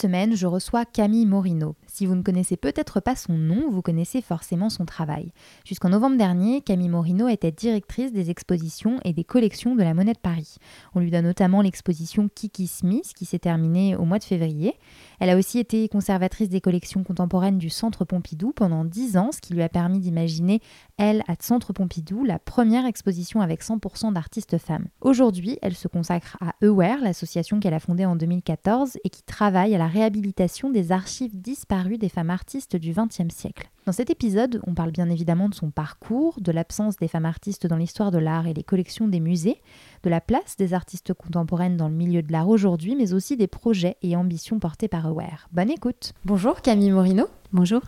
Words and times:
semaine, 0.00 0.34
je 0.34 0.46
reçois 0.46 0.84
Camille 0.84 1.26
Morino. 1.26 1.74
Si 2.00 2.06
vous 2.06 2.14
ne 2.14 2.22
connaissez 2.22 2.56
peut-être 2.56 3.00
pas 3.00 3.14
son 3.14 3.34
nom, 3.34 3.70
vous 3.70 3.82
connaissez 3.82 4.22
forcément 4.22 4.70
son 4.70 4.86
travail. 4.86 5.34
Jusqu'en 5.66 5.90
novembre 5.90 6.16
dernier, 6.16 6.62
Camille 6.62 6.88
Morino 6.88 7.28
était 7.28 7.52
directrice 7.52 8.10
des 8.10 8.30
expositions 8.30 8.98
et 9.04 9.12
des 9.12 9.22
collections 9.22 9.76
de 9.76 9.82
la 9.82 9.92
Monnaie 9.92 10.14
de 10.14 10.18
Paris. 10.18 10.56
On 10.94 11.00
lui 11.00 11.10
donne 11.10 11.26
notamment 11.26 11.60
l'exposition 11.60 12.30
Kiki 12.34 12.68
Smith 12.68 13.12
qui 13.14 13.26
s'est 13.26 13.38
terminée 13.38 13.96
au 13.96 14.06
mois 14.06 14.18
de 14.18 14.24
février. 14.24 14.78
Elle 15.18 15.28
a 15.28 15.36
aussi 15.36 15.58
été 15.58 15.86
conservatrice 15.90 16.48
des 16.48 16.62
collections 16.62 17.04
contemporaines 17.04 17.58
du 17.58 17.68
Centre 17.68 18.06
Pompidou 18.06 18.52
pendant 18.52 18.86
10 18.86 19.18
ans, 19.18 19.30
ce 19.30 19.42
qui 19.42 19.52
lui 19.52 19.62
a 19.62 19.68
permis 19.68 19.98
d'imaginer, 19.98 20.62
elle, 20.96 21.22
à 21.28 21.34
Centre 21.38 21.74
Pompidou, 21.74 22.24
la 22.24 22.38
première 22.38 22.86
exposition 22.86 23.42
avec 23.42 23.62
100% 23.62 24.14
d'artistes 24.14 24.56
femmes. 24.56 24.86
Aujourd'hui, 25.02 25.58
elle 25.60 25.76
se 25.76 25.86
consacre 25.86 26.38
à 26.40 26.54
Aware, 26.62 27.02
l'association 27.02 27.60
qu'elle 27.60 27.74
a 27.74 27.78
fondée 27.78 28.06
en 28.06 28.16
2014 28.16 28.96
et 29.04 29.10
qui 29.10 29.22
travaille 29.22 29.74
à 29.74 29.78
la 29.78 29.86
réhabilitation 29.86 30.70
des 30.70 30.92
archives 30.92 31.38
disparues 31.38 31.89
des 31.98 32.08
femmes 32.08 32.30
artistes 32.30 32.76
du 32.76 32.92
XXe 32.92 33.34
siècle. 33.34 33.70
Dans 33.86 33.92
cet 33.92 34.10
épisode, 34.10 34.60
on 34.66 34.74
parle 34.74 34.90
bien 34.90 35.08
évidemment 35.08 35.48
de 35.48 35.54
son 35.54 35.70
parcours, 35.70 36.40
de 36.40 36.52
l'absence 36.52 36.96
des 36.96 37.08
femmes 37.08 37.26
artistes 37.26 37.66
dans 37.66 37.76
l'histoire 37.76 38.10
de 38.10 38.18
l'art 38.18 38.46
et 38.46 38.54
les 38.54 38.62
collections 38.62 39.08
des 39.08 39.20
musées, 39.20 39.60
de 40.02 40.10
la 40.10 40.20
place 40.20 40.56
des 40.56 40.74
artistes 40.74 41.14
contemporaines 41.14 41.76
dans 41.76 41.88
le 41.88 41.94
milieu 41.94 42.22
de 42.22 42.32
l'art 42.32 42.48
aujourd'hui, 42.48 42.96
mais 42.96 43.12
aussi 43.12 43.36
des 43.36 43.46
projets 43.46 43.96
et 44.02 44.16
ambitions 44.16 44.58
portés 44.58 44.88
par 44.88 45.06
Aware. 45.06 45.48
Bonne 45.52 45.70
écoute. 45.70 46.12
Bonjour 46.24 46.62
Camille 46.62 46.92
Morino. 46.92 47.26
Bonjour. 47.52 47.82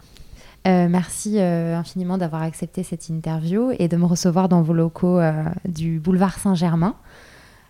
Euh, 0.67 0.89
merci 0.89 1.39
euh, 1.39 1.77
infiniment 1.77 2.19
d'avoir 2.19 2.43
accepté 2.43 2.85
cette 2.85 3.09
interview 3.09 3.73
et 3.79 3.89
de 3.89 3.97
me 3.97 4.05
recevoir 4.05 4.49
dans 4.49 4.63
vos 4.63 4.75
locaux 4.75 5.19
euh, 5.19 5.45
du 5.65 5.99
boulevard 5.99 6.39
Saint-Germain. 6.39 6.95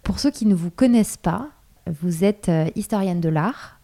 Pour 0.03 0.19
ceux 0.19 0.31
qui 0.31 0.45
ne 0.45 0.55
vous 0.55 0.71
connaissent 0.71 1.17
pas, 1.17 1.49
vous 1.87 2.25
êtes 2.25 2.51
historienne 2.77 3.21
de 3.21 3.29
l'art, 3.29 3.81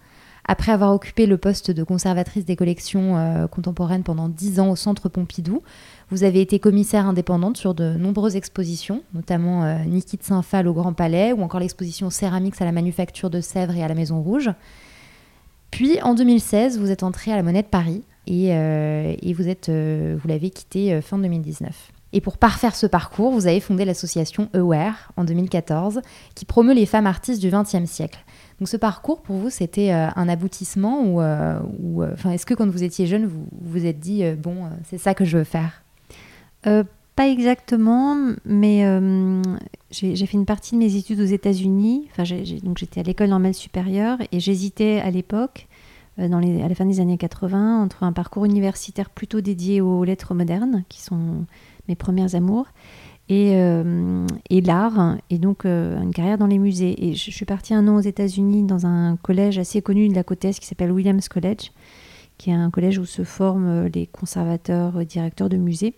après 0.50 0.72
avoir 0.72 0.94
occupé 0.94 1.27
le 1.27 1.36
poste 1.36 1.70
de 1.70 1.84
conservatrice 1.84 2.46
des 2.46 2.56
collections 2.56 3.18
euh, 3.18 3.46
contemporaines 3.46 4.02
pendant 4.02 4.30
dix 4.30 4.60
ans 4.60 4.70
au 4.70 4.77
Centre 4.77 5.10
Pompidou, 5.10 5.62
vous 6.10 6.24
avez 6.24 6.41
été 6.41 6.58
commissaire 6.58 7.06
indépendante 7.06 7.58
sur 7.58 7.74
de 7.74 7.92
nombreuses 7.92 8.34
expositions, 8.34 9.02
notamment 9.12 9.64
euh, 9.64 9.84
Niki 9.84 10.16
de 10.16 10.22
Saint-Phal 10.22 10.66
au 10.66 10.72
Grand 10.72 10.94
Palais 10.94 11.34
ou 11.34 11.42
encore 11.42 11.60
l'exposition 11.60 12.08
Céramiques 12.08 12.60
à 12.62 12.64
la 12.64 12.72
Manufacture 12.72 13.28
de 13.28 13.42
Sèvres 13.42 13.76
et 13.76 13.84
à 13.84 13.88
la 13.88 13.94
Maison 13.94 14.22
Rouge. 14.22 14.50
Puis 15.70 16.00
en 16.00 16.14
2016, 16.14 16.78
vous 16.78 16.91
êtes 16.91 17.03
entrée 17.03 17.30
à 17.30 17.36
la 17.36 17.42
Monnaie 17.42 17.62
de 17.62 17.69
Paris 17.69 18.03
et, 18.26 18.54
euh, 18.54 19.15
vous, 19.36 19.48
êtes, 19.48 19.69
vous 19.69 20.28
l'avez 20.28 20.48
quittée 20.48 20.98
fin 21.03 21.19
2019. 21.19 21.92
Et 22.15 22.22
pour 22.22 22.38
parfaire 22.38 22.75
ce 22.75 22.86
parcours, 22.86 23.32
vous 23.32 23.47
avez 23.47 23.60
fondé 23.60 23.84
l'association 23.84 24.48
Aware 24.54 25.12
en 25.19 25.25
2014, 25.25 26.00
qui 26.34 26.47
promeut 26.47 26.72
les 26.72 26.86
femmes 26.86 27.06
artistes 27.06 27.42
du 27.42 27.50
XXe 27.50 27.84
siècle. 27.84 28.25
Donc 28.58 28.69
ce 28.69 28.76
parcours, 28.76 29.22
pour 29.22 29.36
vous, 29.36 29.50
c'était 29.50 29.92
euh, 29.92 30.08
un 30.16 30.28
aboutissement 30.28 31.02
ou, 31.02 31.20
euh, 31.20 31.60
euh, 31.98 32.30
est-ce 32.30 32.44
que 32.44 32.54
quand 32.54 32.69
vous 32.69 32.82
étiez 32.82 33.06
jeune, 33.06 33.26
vous 33.26 33.46
vous 33.62 33.86
êtes 33.86 34.00
dit, 34.00 34.24
bon, 34.32 34.69
c'est 34.84 34.98
ça 34.98 35.14
que 35.14 35.24
je 35.24 35.38
veux 35.38 35.44
faire? 35.44 35.82
Pas 36.64 37.28
exactement, 37.28 38.16
mais 38.44 38.84
j'ai 39.91 40.26
fait 40.26 40.36
une 40.36 40.47
partie 40.47 40.74
de 40.74 40.78
mes 40.78 40.97
études 40.97 41.20
aux 41.20 41.24
États-Unis. 41.24 42.08
Enfin, 42.10 42.22
donc 42.62 42.78
j'étais 42.78 43.00
à 43.00 43.02
l'école 43.02 43.28
normale 43.28 43.54
supérieure 43.54 44.18
et 44.30 44.38
j'hésitais 44.38 45.00
à 45.00 45.10
l'époque, 45.10 45.66
à 46.16 46.28
la 46.28 46.74
fin 46.74 46.84
des 46.84 47.00
années 47.00 47.16
80, 47.16 47.82
entre 47.82 48.04
un 48.04 48.12
parcours 48.12 48.44
universitaire 48.44 49.10
plutôt 49.10 49.41
dédié 49.41 49.80
aux 49.80 50.04
lettres 50.04 50.34
modernes, 50.34 50.84
qui 50.88 51.02
sont 51.02 51.44
mes 51.88 51.97
premières 51.97 52.34
amours, 52.34 52.66
et, 53.28 53.53
euh, 53.56 54.27
et 54.49 54.61
l'art, 54.61 55.16
et 55.28 55.39
donc 55.39 55.65
euh, 55.65 56.00
une 56.00 56.12
carrière 56.12 56.39
dans 56.39 56.47
les 56.47 56.59
musées. 56.59 57.09
Et 57.09 57.15
je, 57.15 57.31
suis 57.31 57.44
partie 57.44 57.75
un 57.75 57.87
an 57.89 57.97
aux 57.97 58.00
États-Unis 58.00 58.65
dans 58.65 58.87
un 58.87 59.16
collège 59.16 59.59
assez 59.59 59.83
connu 59.83 60.09
de 60.09 60.15
la 60.15 60.25
côte 60.25 60.44
Est 60.44 60.59
qui 60.59 60.66
s'appelle 60.66 60.93
Williams 60.93 61.28
College, 61.28 61.72
qui 62.39 62.50
est 62.50 62.55
un 62.55 62.71
collège 62.71 62.99
où 62.99 63.05
se 63.05 63.25
forment 63.25 63.87
les 63.87 64.06
conservateurs, 64.06 65.05
directeurs 65.05 65.50
de 65.50 65.59
musées, 65.59 65.94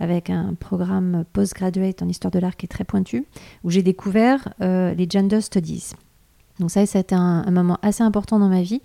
avec 0.00 0.30
un 0.30 0.54
programme 0.54 1.24
postgraduate 1.32 2.02
en 2.02 2.08
histoire 2.08 2.30
de 2.30 2.38
l'art 2.38 2.56
qui 2.56 2.66
est 2.66 2.68
très 2.70 2.84
pointu, 2.84 3.26
où 3.62 3.70
j'ai 3.70 3.82
découvert 3.82 4.54
euh, 4.62 4.94
les 4.94 5.06
gender 5.08 5.42
studies. 5.42 5.92
Donc 6.58 6.70
ça, 6.70 6.86
ça 6.86 7.02
un 7.10 7.50
moment 7.50 7.78
assez 7.82 8.02
important 8.02 8.38
dans 8.38 8.48
ma 8.48 8.62
vie 8.62 8.80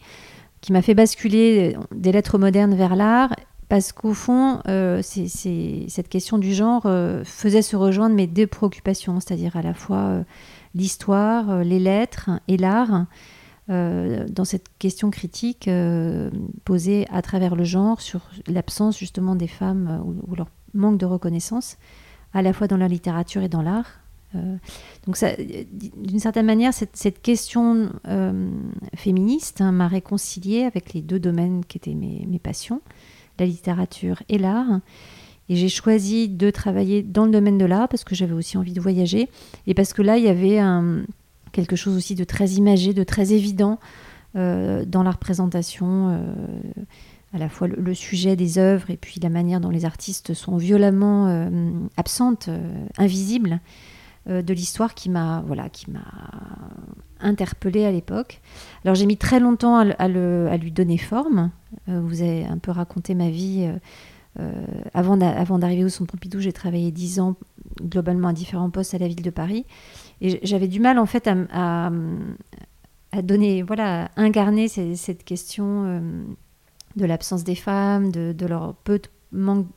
qui 0.59 0.73
m'a 0.73 0.81
fait 0.81 0.93
basculer 0.93 1.75
des 1.95 2.11
lettres 2.11 2.37
modernes 2.37 2.75
vers 2.75 2.95
l'art 2.95 3.33
parce 3.71 3.93
qu'au 3.93 4.13
fond, 4.13 4.59
euh, 4.67 5.01
cette 5.01 6.09
question 6.09 6.37
du 6.37 6.53
genre 6.53 6.81
euh, 6.87 7.23
faisait 7.23 7.61
se 7.61 7.77
rejoindre 7.77 8.17
mes 8.17 8.27
deux 8.27 8.45
préoccupations, 8.45 9.21
c'est-à-dire 9.21 9.55
à 9.55 9.61
la 9.61 9.73
fois 9.73 9.95
euh, 9.95 10.23
l'histoire, 10.75 11.63
les 11.63 11.79
lettres 11.79 12.31
et 12.49 12.57
l'art, 12.57 13.05
dans 13.69 14.43
cette 14.43 14.65
question 14.79 15.11
critique 15.11 15.69
posée 16.65 17.07
à 17.09 17.21
travers 17.21 17.55
le 17.55 17.63
genre 17.63 18.01
sur 18.01 18.19
l'absence 18.47 18.99
justement 18.99 19.33
des 19.33 19.47
femmes 19.47 20.03
ou, 20.27 20.35
leur 20.35 20.49
manque 20.73 20.97
de 20.97 21.05
reconnaissance, 21.05 21.77
à 22.33 22.41
la 22.41 22.51
fois 22.51 22.67
dans 22.67 22.75
la 22.75 22.89
littérature 22.89 23.41
et 23.43 23.47
dans 23.47 23.61
l'art. 23.61 24.01
donc 25.05 25.17
d'une 25.95 26.19
certaine 26.19 26.47
manière, 26.47 26.73
cette, 26.73 27.21
question 27.21 27.93
féministe 28.95 29.61
hein, 29.61 29.71
m'a 29.71 29.87
réconciliée 29.87 30.65
avec 30.65 30.93
les 30.93 31.01
deux 31.01 31.19
domaines 31.19 31.63
qui 31.63 31.77
étaient 31.77 31.95
mes 31.95 32.39
passions 32.43 32.81
la 33.41 33.47
littérature 33.47 34.23
et 34.29 34.37
l'art. 34.37 34.79
Et 35.49 35.55
j'ai 35.55 35.69
choisi 35.69 36.29
de 36.29 36.49
travailler 36.49 37.03
dans 37.03 37.25
le 37.25 37.31
domaine 37.31 37.57
de 37.57 37.65
l'art 37.65 37.89
parce 37.89 38.05
que 38.05 38.15
j'avais 38.15 38.33
aussi 38.33 38.57
envie 38.57 38.73
de 38.73 38.79
voyager 38.79 39.29
et 39.67 39.73
parce 39.73 39.91
que 39.91 40.01
là, 40.01 40.17
il 40.17 40.23
y 40.23 40.29
avait 40.29 40.59
un, 40.59 41.03
quelque 41.51 41.75
chose 41.75 41.97
aussi 41.97 42.15
de 42.15 42.23
très 42.23 42.51
imagé, 42.51 42.93
de 42.93 43.03
très 43.03 43.33
évident 43.33 43.79
euh, 44.37 44.85
dans 44.85 45.03
la 45.03 45.11
représentation, 45.11 46.09
euh, 46.09 46.33
à 47.33 47.37
la 47.37 47.49
fois 47.49 47.67
le, 47.67 47.93
sujet 47.93 48.35
des 48.35 48.57
œuvres 48.57 48.89
et 48.89 48.97
puis 48.97 49.19
la 49.21 49.29
manière 49.29 49.59
dont 49.59 49.69
les 49.69 49.83
artistes 49.83 50.33
sont 50.33 50.57
violemment 50.57 51.27
euh, 51.27 51.71
absentes, 51.97 52.49
invisibles 52.97 53.59
de 54.27 54.53
l'histoire 54.53 54.93
qui 54.93 55.09
m'a 55.09 55.43
voilà, 55.45 55.69
qui 55.69 55.89
m'a 55.89 56.03
interpellée 57.21 57.85
à 57.85 57.91
l'époque. 57.91 58.41
Alors 58.83 58.95
j'ai 58.95 59.05
mis 59.05 59.17
très 59.17 59.39
longtemps 59.39 59.77
à, 59.77 59.93
à, 59.97 60.07
lui 60.57 60.71
donner 60.71 60.97
forme. 60.97 61.51
Euh, 61.89 62.01
vous 62.01 62.21
avez 62.21 62.45
un 62.45 62.57
peu 62.57 62.71
raconté 62.71 63.15
ma 63.15 63.29
vie. 63.29 63.65
Euh, 63.67 63.77
euh, 64.39 64.65
avant 64.93 65.17
d'arriver 65.17 65.83
au 65.83 65.89
Centre 65.89 66.11
Pompidou, 66.11 66.39
j'ai 66.39 66.53
travaillé 66.53 66.91
dix 66.91 67.19
ans 67.19 67.35
globalement 67.81 68.29
à 68.29 68.33
différents 68.33 68.69
postes 68.69 68.93
à 68.93 68.97
la 68.97 69.07
ville 69.07 69.21
de 69.21 69.29
Paris. 69.29 69.65
Et 70.21 70.39
j'avais 70.43 70.67
du 70.67 70.79
mal 70.79 70.99
en 70.99 71.05
fait 71.05 71.27
à, 71.27 71.91
à, 73.11 73.21
donner, 73.21 73.61
voilà, 73.61 74.09
incarner 74.15 74.69
cette, 74.69 75.25
question 75.25 76.01
de 76.95 77.05
l'absence 77.05 77.43
des 77.43 77.55
femmes, 77.55 78.09
de, 78.11 78.31
de, 78.31 78.45
leur 78.45 78.73
peu 78.75 78.99
de 78.99 79.09
manque, 79.33 79.67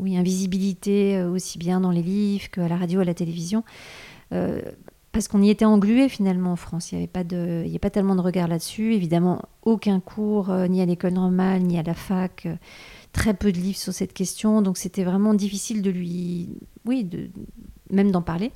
oui, 0.00 0.16
invisibilité 0.16 1.22
aussi 1.22 1.58
bien 1.58 1.80
dans 1.80 1.90
les 1.90 2.02
livres 2.02 2.50
qu'à 2.50 2.68
la 2.68 2.76
radio, 2.76 3.00
à 3.00 3.04
la 3.04 3.14
télévision 3.14 3.62
parce 5.14 5.28
qu'on 5.28 5.40
y 5.40 5.48
était 5.48 5.64
englué 5.64 6.08
finalement 6.08 6.52
en 6.52 6.56
France. 6.56 6.90
Il 6.90 6.96
n'y 6.96 7.02
avait 7.02 7.10
pas 7.10 7.22
de, 7.22 7.62
il 7.64 7.70
y 7.70 7.76
a 7.76 7.78
pas 7.78 7.88
tellement 7.88 8.16
de 8.16 8.20
regard 8.20 8.48
là-dessus. 8.48 8.94
Évidemment, 8.94 9.40
aucun 9.62 10.00
cours 10.00 10.50
euh, 10.50 10.66
ni 10.66 10.82
à 10.82 10.86
l'école 10.86 11.12
normale 11.12 11.62
ni 11.62 11.78
à 11.78 11.84
la 11.84 11.94
fac. 11.94 12.44
Euh, 12.44 12.56
très 13.12 13.32
peu 13.32 13.52
de 13.52 13.58
livres 13.58 13.78
sur 13.78 13.94
cette 13.94 14.12
question, 14.12 14.60
donc 14.60 14.76
c'était 14.76 15.04
vraiment 15.04 15.34
difficile 15.34 15.82
de 15.82 15.90
lui, 15.90 16.48
oui, 16.84 17.04
de, 17.04 17.30
même 17.90 18.10
d'en 18.10 18.22
parler. 18.22 18.50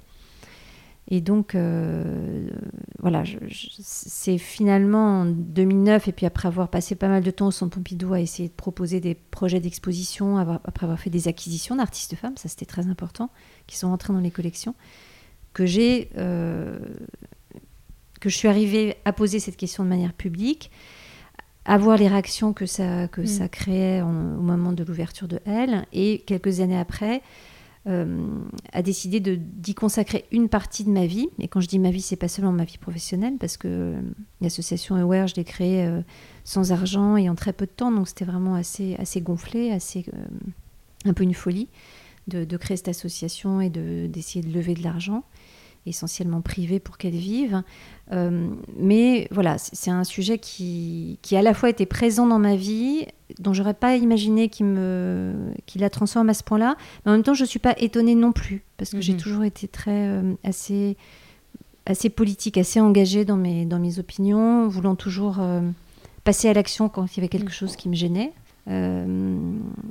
Et 1.10 1.22
donc, 1.22 1.54
euh, 1.54 2.50
voilà, 2.98 3.24
c'est 3.50 4.36
finalement 4.36 5.22
en 5.22 5.24
2009, 5.24 6.06
et 6.08 6.12
puis 6.12 6.26
après 6.26 6.48
avoir 6.48 6.68
passé 6.68 6.96
pas 6.96 7.08
mal 7.08 7.22
de 7.22 7.30
temps 7.30 7.46
au 7.46 7.50
Centre 7.50 7.74
Pompidou 7.76 8.12
à 8.12 8.20
essayer 8.20 8.48
de 8.50 8.54
proposer 8.54 9.00
des 9.00 9.14
projets 9.14 9.58
d'exposition, 9.60 10.36
après 10.36 10.84
avoir 10.84 10.98
fait 11.00 11.08
des 11.08 11.26
acquisitions 11.26 11.76
d'artistes 11.76 12.14
femmes, 12.14 12.36
ça 12.36 12.48
c'était 12.50 12.66
très 12.66 12.88
important, 12.88 13.30
qui 13.66 13.76
sont 13.78 13.88
entrés 13.88 14.12
dans 14.12 14.20
les 14.20 14.30
collections 14.30 14.74
que 15.54 15.64
j'ai 15.64 16.10
euh, 16.18 16.78
que 18.20 18.28
je 18.28 18.36
suis 18.36 18.48
arrivée 18.48 18.96
à 19.06 19.12
poser 19.12 19.38
cette 19.40 19.56
question 19.56 19.84
de 19.84 19.88
manière 19.88 20.12
publique 20.12 20.70
avoir 21.64 21.96
les 21.98 22.08
réactions 22.08 22.52
que 22.52 22.66
ça, 22.66 23.08
que 23.08 23.20
Mm. 23.22 23.26
ça 23.26 23.48
créait 23.48 24.00
en- 24.02 24.36
au 24.38 24.42
moment 24.42 24.72
de 24.72 24.82
l'ouverture 24.84 25.28
de 25.28 25.38
Elle. 25.44 25.84
Et 25.92 26.20
quelques 26.26 26.60
années 26.60 26.78
après, 26.78 27.20
a 28.72 28.82
décidé 28.82 29.20
d'y 29.20 29.74
consacrer 29.74 30.26
une 30.30 30.48
partie 30.48 30.84
de 30.84 30.90
ma 30.90 31.06
vie. 31.06 31.28
Et 31.38 31.48
quand 31.48 31.60
je 31.60 31.68
dis 31.68 31.78
ma 31.78 31.90
vie, 31.90 32.02
c'est 32.02 32.16
pas 32.16 32.28
seulement 32.28 32.52
ma 32.52 32.64
vie 32.64 32.78
professionnelle, 32.78 33.36
parce 33.38 33.56
que 33.56 33.68
euh, 33.68 34.00
l'association 34.40 34.96
Aware, 34.96 35.26
je 35.28 35.36
l'ai 35.36 35.44
créée 35.44 35.86
euh, 35.86 36.02
sans 36.44 36.72
argent 36.72 37.16
et 37.16 37.28
en 37.28 37.34
très 37.34 37.52
peu 37.52 37.66
de 37.66 37.70
temps, 37.70 37.90
donc 37.90 38.08
c'était 38.08 38.24
vraiment 38.24 38.54
assez, 38.54 38.94
assez 38.96 39.20
gonflé, 39.20 39.70
assez, 39.70 40.04
euh, 40.12 40.26
un 41.06 41.12
peu 41.12 41.22
une 41.22 41.34
folie 41.34 41.68
de, 42.26 42.56
créer 42.58 42.76
cette 42.76 42.88
association 42.88 43.60
et 43.60 43.70
de- 43.70 44.06
d'essayer 44.06 44.44
de, 44.44 44.52
lever 44.52 44.74
de 44.74 44.82
l'argent, 44.82 45.24
essentiellement 45.86 46.40
privé 46.40 46.80
pour 46.80 46.98
qu'elle 46.98 47.14
vive. 47.16 47.62
Euh, 48.12 48.48
mais 48.78 49.28
voilà, 49.30 49.56
c'est 49.58 49.90
un 49.90 50.04
sujet 50.04 50.38
qui, 50.38 51.18
qui 51.22 51.36
à 51.36 51.42
la 51.42 51.54
fois 51.54 51.70
était 51.70 51.86
présent 51.86 52.26
dans 52.26 52.38
ma 52.38 52.56
vie, 52.56 53.06
dont 53.38 53.52
j'aurais 53.52 53.74
pas 53.74 53.96
imaginé 53.96 54.48
qu'il 54.48 54.66
me 54.66 55.34
qu'il 55.66 55.80
la 55.82 55.90
transforme 55.90 56.28
à 56.30 56.34
ce 56.34 56.42
point-là, 56.42 56.76
mais 57.04 57.10
en 57.12 57.14
même 57.14 57.22
temps 57.22 57.34
je 57.34 57.44
suis 57.44 57.58
pas 57.58 57.74
étonnée 57.78 58.14
non 58.14 58.32
plus 58.32 58.62
parce 58.78 58.90
que 58.90 59.00
j'ai 59.00 59.12
Mhm. 59.14 59.18
toujours 59.20 59.44
été 59.44 59.68
très 59.68 60.08
euh, 60.08 60.34
assez 60.44 60.96
assez 61.86 62.10
politique, 62.10 62.58
assez 62.58 62.80
engagée 62.80 63.24
dans 63.24 63.36
mes 63.36 63.64
dans 63.66 63.78
mes 63.78 63.98
opinions, 63.98 64.68
voulant 64.68 64.94
toujours 64.94 65.36
euh, 65.40 65.60
passer 66.24 66.48
à 66.48 66.52
l'action 66.54 66.88
quand 66.88 67.04
il 67.14 67.16
y 67.18 67.20
avait 67.20 67.28
quelque 67.28 67.44
Mhm. 67.46 67.52
chose 67.52 67.76
qui 67.76 67.88
me 67.88 67.94
gênait. 67.94 68.32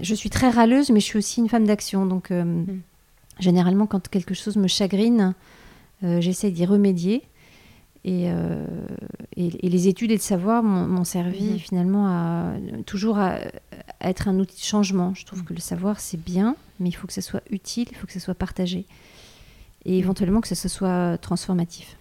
Je 0.01 0.13
suis 0.13 0.29
très 0.29 0.49
râleuse, 0.49 0.91
mais 0.91 0.99
je 0.99 1.05
suis 1.05 1.17
aussi 1.17 1.39
une 1.41 1.49
femme 1.49 1.65
d'action, 1.65 2.05
donc 2.05 2.29
euh, 2.31 2.63
généralement 3.39 3.87
quand 3.87 4.07
quelque 4.07 4.33
chose 4.35 4.55
me 4.55 4.67
chagrine, 4.67 5.33
euh, 6.03 6.21
j'essaye 6.21 6.51
d'y 6.51 6.65
remédier. 6.65 7.23
Et, 8.05 8.31
euh, 8.31 8.65
et- 9.35 9.65
et 9.65 9.69
les 9.69 9.87
études 9.89 10.11
et 10.11 10.15
le 10.15 10.21
savoir 10.21 10.63
m'ont 10.63 11.03
servi 11.03 11.51
Mhm. 11.51 11.59
finalement 11.59 12.07
à 12.07 12.53
toujours 12.85 13.17
à, 13.17 13.39
à 13.99 14.09
être 14.09 14.29
un 14.29 14.39
outil 14.39 14.55
de 14.57 14.63
changement. 14.65 15.13
Je 15.13 15.25
trouve 15.25 15.39
Mhm. 15.39 15.45
que 15.45 15.53
le 15.53 15.59
savoir 15.59 15.99
c'est 15.99 16.21
bien, 16.23 16.55
mais 16.79 16.87
il 16.89 16.93
faut 16.93 17.05
que 17.07 17.11
ça 17.13 17.21
soit 17.21 17.41
utile, 17.49 17.87
il 17.91 17.97
faut 17.97 18.07
que 18.07 18.13
ça 18.13 18.19
soit 18.21 18.35
partagé. 18.35 18.85
Et 19.85 19.99
éventuellement 19.99 20.41
que 20.41 20.49
ça 20.53 20.67
soit 20.67 21.17
transformatif. 21.19 21.95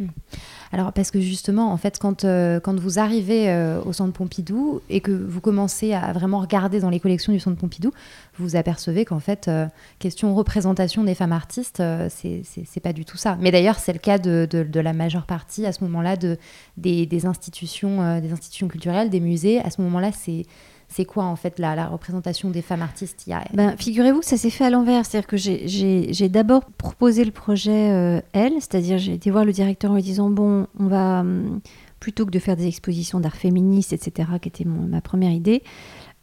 Alors, 0.72 0.92
parce 0.92 1.12
que 1.12 1.20
justement, 1.20 1.70
en 1.70 1.76
fait, 1.76 1.98
quand, 2.00 2.24
euh, 2.24 2.58
quand 2.58 2.76
vous 2.80 2.98
arrivez 2.98 3.48
euh, 3.48 3.80
au 3.84 3.92
Centre 3.92 4.12
Pompidou 4.12 4.80
et 4.90 5.00
que 5.00 5.12
vous 5.12 5.40
commencez 5.40 5.92
à 5.92 6.12
vraiment 6.12 6.40
regarder 6.40 6.80
dans 6.80 6.90
les 6.90 6.98
collections 6.98 7.32
du 7.32 7.38
Centre 7.38 7.56
Pompidou, 7.58 7.92
vous 8.38 8.44
vous 8.48 8.56
apercevez 8.56 9.04
qu'en 9.04 9.20
fait, 9.20 9.46
euh, 9.46 9.66
question 10.00 10.34
représentation 10.34 11.04
des 11.04 11.14
femmes 11.14 11.30
artistes, 11.30 11.78
euh, 11.78 12.08
c'est 12.10 12.80
pas 12.82 12.92
du 12.92 13.04
tout 13.04 13.18
ça. 13.18 13.36
Mais 13.40 13.52
d'ailleurs, 13.52 13.78
c'est 13.78 13.92
le 13.92 14.00
cas 14.00 14.18
de, 14.18 14.48
de- 14.50 14.64
de 14.64 14.80
la 14.80 14.92
majeure 14.92 15.26
partie 15.26 15.64
à 15.64 15.70
ce 15.72 15.84
moment-là 15.84 16.16
de, 16.16 16.38
des, 16.76 17.06
des 17.06 17.24
institutions, 17.26 18.02
euh, 18.02 18.20
des 18.20 18.32
institutions 18.32 18.66
culturelles, 18.66 19.10
des 19.10 19.20
musées. 19.20 19.60
À 19.60 19.70
ce 19.70 19.80
moment-là, 19.82 20.10
c'est 20.12 20.44
c'est 20.88 21.04
quoi 21.04 21.24
en 21.24 21.36
fait 21.36 21.58
la, 21.58 21.74
la 21.74 21.86
représentation 21.86 22.50
des 22.50 22.62
femmes 22.62 22.82
artistes? 22.82 23.24
A... 23.30 23.42
Ben, 23.52 23.76
Figurez-vous 23.76 24.20
que 24.20 24.26
ça 24.26 24.36
s'est 24.36 24.50
fait 24.50 24.64
à 24.64 24.70
l'envers. 24.70 25.04
C'est-à-dire 25.04 25.26
que 25.26 25.36
j'ai- 25.36 26.28
d'abord 26.28 26.64
proposé 26.64 27.24
le 27.24 27.32
projet 27.32 27.90
euh, 27.90 28.20
Elle, 28.32 28.54
c'est-à-dire 28.54 28.98
j'ai 28.98 29.14
été 29.14 29.30
voir 29.30 29.44
le 29.44 29.52
directeur 29.52 29.90
en 29.90 29.94
lui 29.94 30.02
disant 30.02 30.30
bon, 30.30 30.66
on 30.78 30.86
va 30.86 31.20
hum, 31.20 31.60
plutôt 32.00 32.26
que 32.26 32.30
de 32.30 32.38
faire 32.38 32.56
des 32.56 32.66
expositions 32.66 33.20
d'art 33.20 33.36
féministe, 33.36 33.92
etc., 33.92 34.28
qui 34.40 34.48
était 34.48 34.64
ma 34.64 35.00
première 35.00 35.32
idée, 35.32 35.62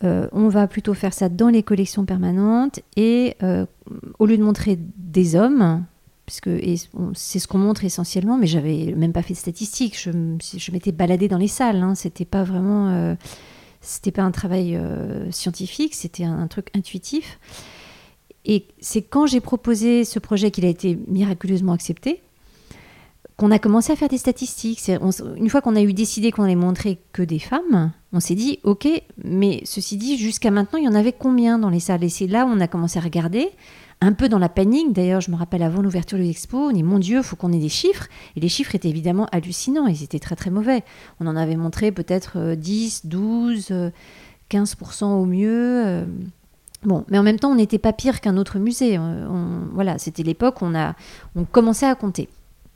euh, 0.04 0.28
on 0.32 0.48
va 0.50 0.68
plutôt 0.68 0.94
faire 0.94 1.14
ça 1.14 1.30
dans 1.30 1.50
les 1.50 1.64
collections 1.64 2.06
permanentes 2.06 2.80
et 2.96 3.36
euh, 3.42 3.66
au 4.20 4.26
lieu 4.26 4.38
de 4.38 4.44
montrer 4.44 4.78
des 4.98 5.36
hommes, 5.36 5.84
puisque 6.26 6.50
c'est 7.16 7.40
ce 7.40 7.48
qu'on 7.48 7.58
montre 7.58 7.84
essentiellement, 7.84 8.38
mais 8.38 8.48
j'avais 8.48 8.94
même 8.96 9.14
pas 9.14 9.22
fait 9.22 9.34
de 9.34 9.40
statistiques, 9.40 9.98
je, 10.00 10.72
m'étais 10.72 10.92
baladée 10.92 11.28
dans 11.28 11.38
les 11.38 11.48
salles, 11.48 11.82
hein, 11.82 11.96
c'était 11.96 12.26
pas 12.26 12.44
vraiment, 12.44 13.16
c'était 13.84 14.12
pas 14.12 14.24
un 14.24 14.32
travail 14.32 14.76
euh, 14.76 15.30
scientifique, 15.32 15.94
c'était 15.94 16.24
un, 16.24 16.48
truc 16.48 16.70
intuitif. 16.74 17.38
Et 18.46 18.66
c'est 18.80 19.02
quand 19.02 19.28
j'ai 19.28 19.42
proposé 19.42 20.06
ce 20.06 20.20
projet 20.20 20.52
qu'il 20.52 20.66
a 20.66 20.70
été 20.70 20.98
miraculeusement 21.08 21.74
accepté 21.74 22.22
qu'on 23.36 23.52
a 23.52 23.60
commencé 23.60 23.92
à 23.92 23.96
faire 23.96 24.10
des 24.10 24.18
statistiques. 24.18 24.80
Une 25.38 25.50
fois 25.50 25.62
qu'on 25.62 25.76
a 25.76 25.82
eu 25.82 25.94
décidé 25.94 26.32
qu'on 26.32 26.44
allait 26.44 26.56
montrer 26.56 27.00
que 27.14 27.24
des 27.24 27.40
femmes, 27.40 27.92
on 28.12 28.20
s'est 28.20 28.36
dit, 28.36 28.60
ok, 28.64 28.88
mais 29.24 29.62
ceci 29.66 29.98
dit, 29.98 30.18
jusqu'à 30.18 30.52
maintenant, 30.52 30.78
il 30.78 30.86
y 30.86 30.88
en 30.88 30.94
avait 30.94 31.14
combien 31.14 31.58
dans 31.58 31.70
les 31.70 31.80
salles? 31.80 32.04
Et 32.04 32.10
c'est 32.10 32.28
là 32.28 32.46
où 32.46 32.50
on 32.50 32.60
a 32.60 32.68
commencé 32.68 33.00
à 33.00 33.02
regarder, 33.02 33.50
un 34.04 34.14
peu 34.14 34.30
dans 34.30 34.40
la 34.40 34.50
panique. 34.50 34.94
D'ailleurs, 34.94 35.22
je 35.22 35.32
me 35.32 35.36
rappelle 35.36 35.64
avant 35.64 35.82
l'ouverture 35.82 36.18
de 36.18 36.24
l'expo, 36.24 36.58
on 36.58 36.72
dit, 36.72 36.84
mon 36.84 37.00
Dieu, 37.00 37.22
faut 37.22 37.36
qu'on 37.36 37.52
ait 37.54 37.60
des 37.60 37.70
chiffres. 37.70 38.08
Et 38.36 38.40
les 38.40 38.50
chiffres 38.50 38.76
étaient 38.76 38.90
évidemment 38.90 39.28
hallucinants, 39.32 39.88
ils 39.88 40.04
étaient 40.04 40.20
très 40.20 40.36
très 40.36 40.50
mauvais. 40.50 40.84
On 41.20 41.28
en 41.28 41.36
avait 41.36 41.56
montré 41.56 41.92
peut-être 41.92 42.34
euh, 42.38 42.56
10, 42.56 43.06
12, 43.06 43.68
euh, 43.72 43.90
15% 44.52 45.06
au 45.06 45.26
mieux. 45.26 45.84
euh, 45.86 46.06
Bon, 46.84 47.06
mais 47.10 47.18
en 47.18 47.24
même 47.24 47.40
temps, 47.40 47.52
on 47.52 47.56
n'était 47.56 47.78
pas 47.78 47.94
pire 47.94 48.20
qu'un 48.20 48.36
autre 48.36 48.60
musée. 48.60 48.98
Euh, 48.98 49.26
voilà, 49.74 49.98
c'était 49.98 50.22
l'époque 50.24 50.62
où 50.62 50.66
on, 50.66 50.76
a, 50.76 50.96
on 51.36 51.46
commençait 51.46 51.86
à 51.86 51.96
compter. 51.96 52.28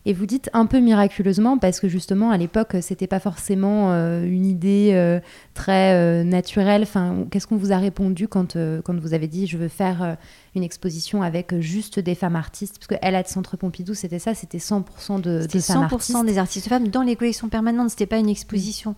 Et 0.05 0.13
vous 0.13 0.25
dites 0.25 0.49
un 0.53 0.67
peu 0.67 0.79
miraculeusement 0.79 1.57
parce 1.57 1.81
que 1.81 1.89
justement 1.89 2.31
à 2.31 2.37
l'époque 2.37 2.77
c'était 2.79 3.07
pas 3.07 3.19
forcément 3.19 3.91
euh, 3.91 4.23
une 4.23 4.45
idée 4.45 4.91
euh, 4.93 5.19
très 5.53 5.95
euh, 5.95 6.23
naturelle. 6.23 6.83
Enfin, 6.83 7.25
qu'est-ce 7.29 7.45
qu'on 7.45 7.57
vous 7.57 7.73
a 7.73 7.77
répondu 7.77 8.29
quand, 8.29 8.57
quand 8.85 8.97
vous 8.97 9.13
avez 9.13 9.27
dit 9.27 9.47
je 9.47 9.57
veux 9.57 9.67
faire 9.67 10.15
une 10.55 10.63
exposition 10.63 11.23
avec 11.23 11.59
juste 11.59 11.99
des 11.99 12.15
femmes 12.15 12.37
artistes? 12.37 12.77
Parce 12.77 12.87
que 12.87 12.95
elle 13.01 13.21
de 13.21 13.27
Centre 13.27 13.57
Pompidou, 13.57 13.95
c'était 13.95 14.19
ça, 14.19 14.33
c'était 14.33 14.59
100% 14.59 15.19
de, 15.19 15.21
de 15.21 15.41
C'était 15.41 15.59
femmes 15.59 15.83
100% 15.83 15.93
artistes. 15.93 16.25
des 16.25 16.37
artistes 16.37 16.69
femmes 16.69 16.87
dans 16.87 17.01
les 17.01 17.17
collections 17.17 17.49
permanentes, 17.49 17.89
c'était 17.89 18.05
pas 18.05 18.19
une 18.19 18.29
exposition. 18.29 18.95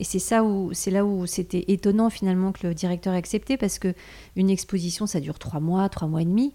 Et 0.00 0.04
c'est 0.04 0.18
ça 0.18 0.42
où 0.42 0.70
c'est 0.72 0.90
là 0.90 1.04
où 1.04 1.26
c'était 1.26 1.66
étonnant 1.68 2.10
finalement 2.10 2.50
que 2.50 2.66
le 2.66 2.74
directeur 2.74 3.14
ait 3.14 3.18
accepté 3.18 3.56
parce 3.56 3.78
que 3.78 3.94
une 4.34 4.50
exposition 4.50 5.06
ça 5.06 5.20
dure 5.20 5.38
trois 5.38 5.60
mois, 5.60 5.88
trois 5.88 6.08
mois 6.08 6.22
et 6.22 6.26
demi. 6.26 6.52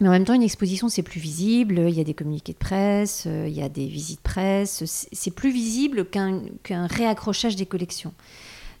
Mais 0.00 0.08
en 0.08 0.12
même 0.12 0.24
temps, 0.24 0.34
une 0.34 0.42
exposition, 0.42 0.88
c'est 0.88 1.02
plus 1.02 1.20
visible. 1.20 1.78
Il 1.88 1.94
y 1.94 2.00
a 2.00 2.04
des 2.04 2.14
communiqués 2.14 2.52
de 2.52 2.58
presse, 2.58 3.24
euh, 3.26 3.46
il 3.48 3.54
y 3.54 3.62
a 3.62 3.68
des 3.68 3.86
visites 3.86 4.20
presse. 4.20 4.84
C'est 5.12 5.34
plus 5.34 5.52
visible 5.52 6.04
qu'un 6.04 6.42
qu'un 6.62 6.86
réaccrochage 6.86 7.56
des 7.56 7.66
collections. 7.66 8.12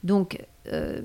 Donc, 0.02 0.38
euh, 0.72 1.00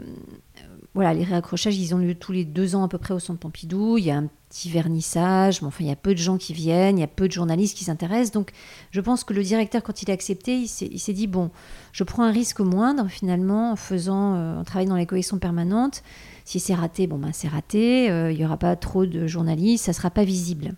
voilà, 0.95 1.13
les 1.13 1.23
réaccrochages, 1.23 1.77
ils 1.77 1.93
ont 1.93 1.99
lieu 1.99 2.15
tous 2.15 2.31
les 2.31 2.45
deux 2.45 2.75
ans 2.75 2.83
à 2.83 2.87
peu 2.87 2.97
près 2.97 3.13
au 3.13 3.19
Centre 3.19 3.39
Pompidou. 3.39 3.97
Il 3.97 4.05
y 4.05 4.11
a 4.11 4.17
un 4.17 4.27
petit 4.49 4.69
vernissage, 4.69 5.61
mais 5.61 5.67
enfin, 5.67 5.83
il 5.83 5.87
y 5.87 5.91
a 5.91 5.95
peu 5.95 6.13
de 6.13 6.19
gens 6.19 6.37
qui 6.37 6.53
viennent, 6.53 6.97
il 6.97 7.01
y 7.01 7.03
a 7.03 7.07
peu 7.07 7.27
de 7.27 7.31
journalistes 7.31 7.77
qui 7.77 7.83
s'intéressent. 7.83 8.31
Donc, 8.31 8.51
je 8.89 8.99
pense 8.99 9.23
que 9.23 9.33
le 9.33 9.43
directeur, 9.43 9.83
quand 9.83 10.01
il 10.01 10.09
a 10.09 10.13
accepté, 10.13 10.57
il 10.57 10.67
s'est 10.67 11.13
dit 11.13 11.27
bon, 11.27 11.51
je 11.91 12.03
prends 12.03 12.23
un 12.23 12.31
risque 12.31 12.59
moindre 12.59 13.07
finalement 13.07 13.71
en 13.71 13.75
faisant, 13.75 14.35
euh, 14.35 14.59
en 14.59 14.63
travaillant 14.63 14.91
dans 14.91 14.95
les 14.95 15.05
collections 15.05 15.37
permanentes. 15.37 16.01
Si 16.43 16.59
c'est 16.59 16.73
raté, 16.73 17.05
bon 17.05 17.19
ben 17.19 17.29
c'est 17.33 17.47
raté. 17.47 18.09
euh, 18.09 18.31
il 18.31 18.39
n'y 18.39 18.45
aura 18.45 18.57
pas 18.57 18.75
trop 18.75 19.05
de 19.05 19.27
journalistes, 19.27 19.85
ça 19.85 19.93
sera 19.93 20.09
pas 20.09 20.23
visible. 20.23 20.73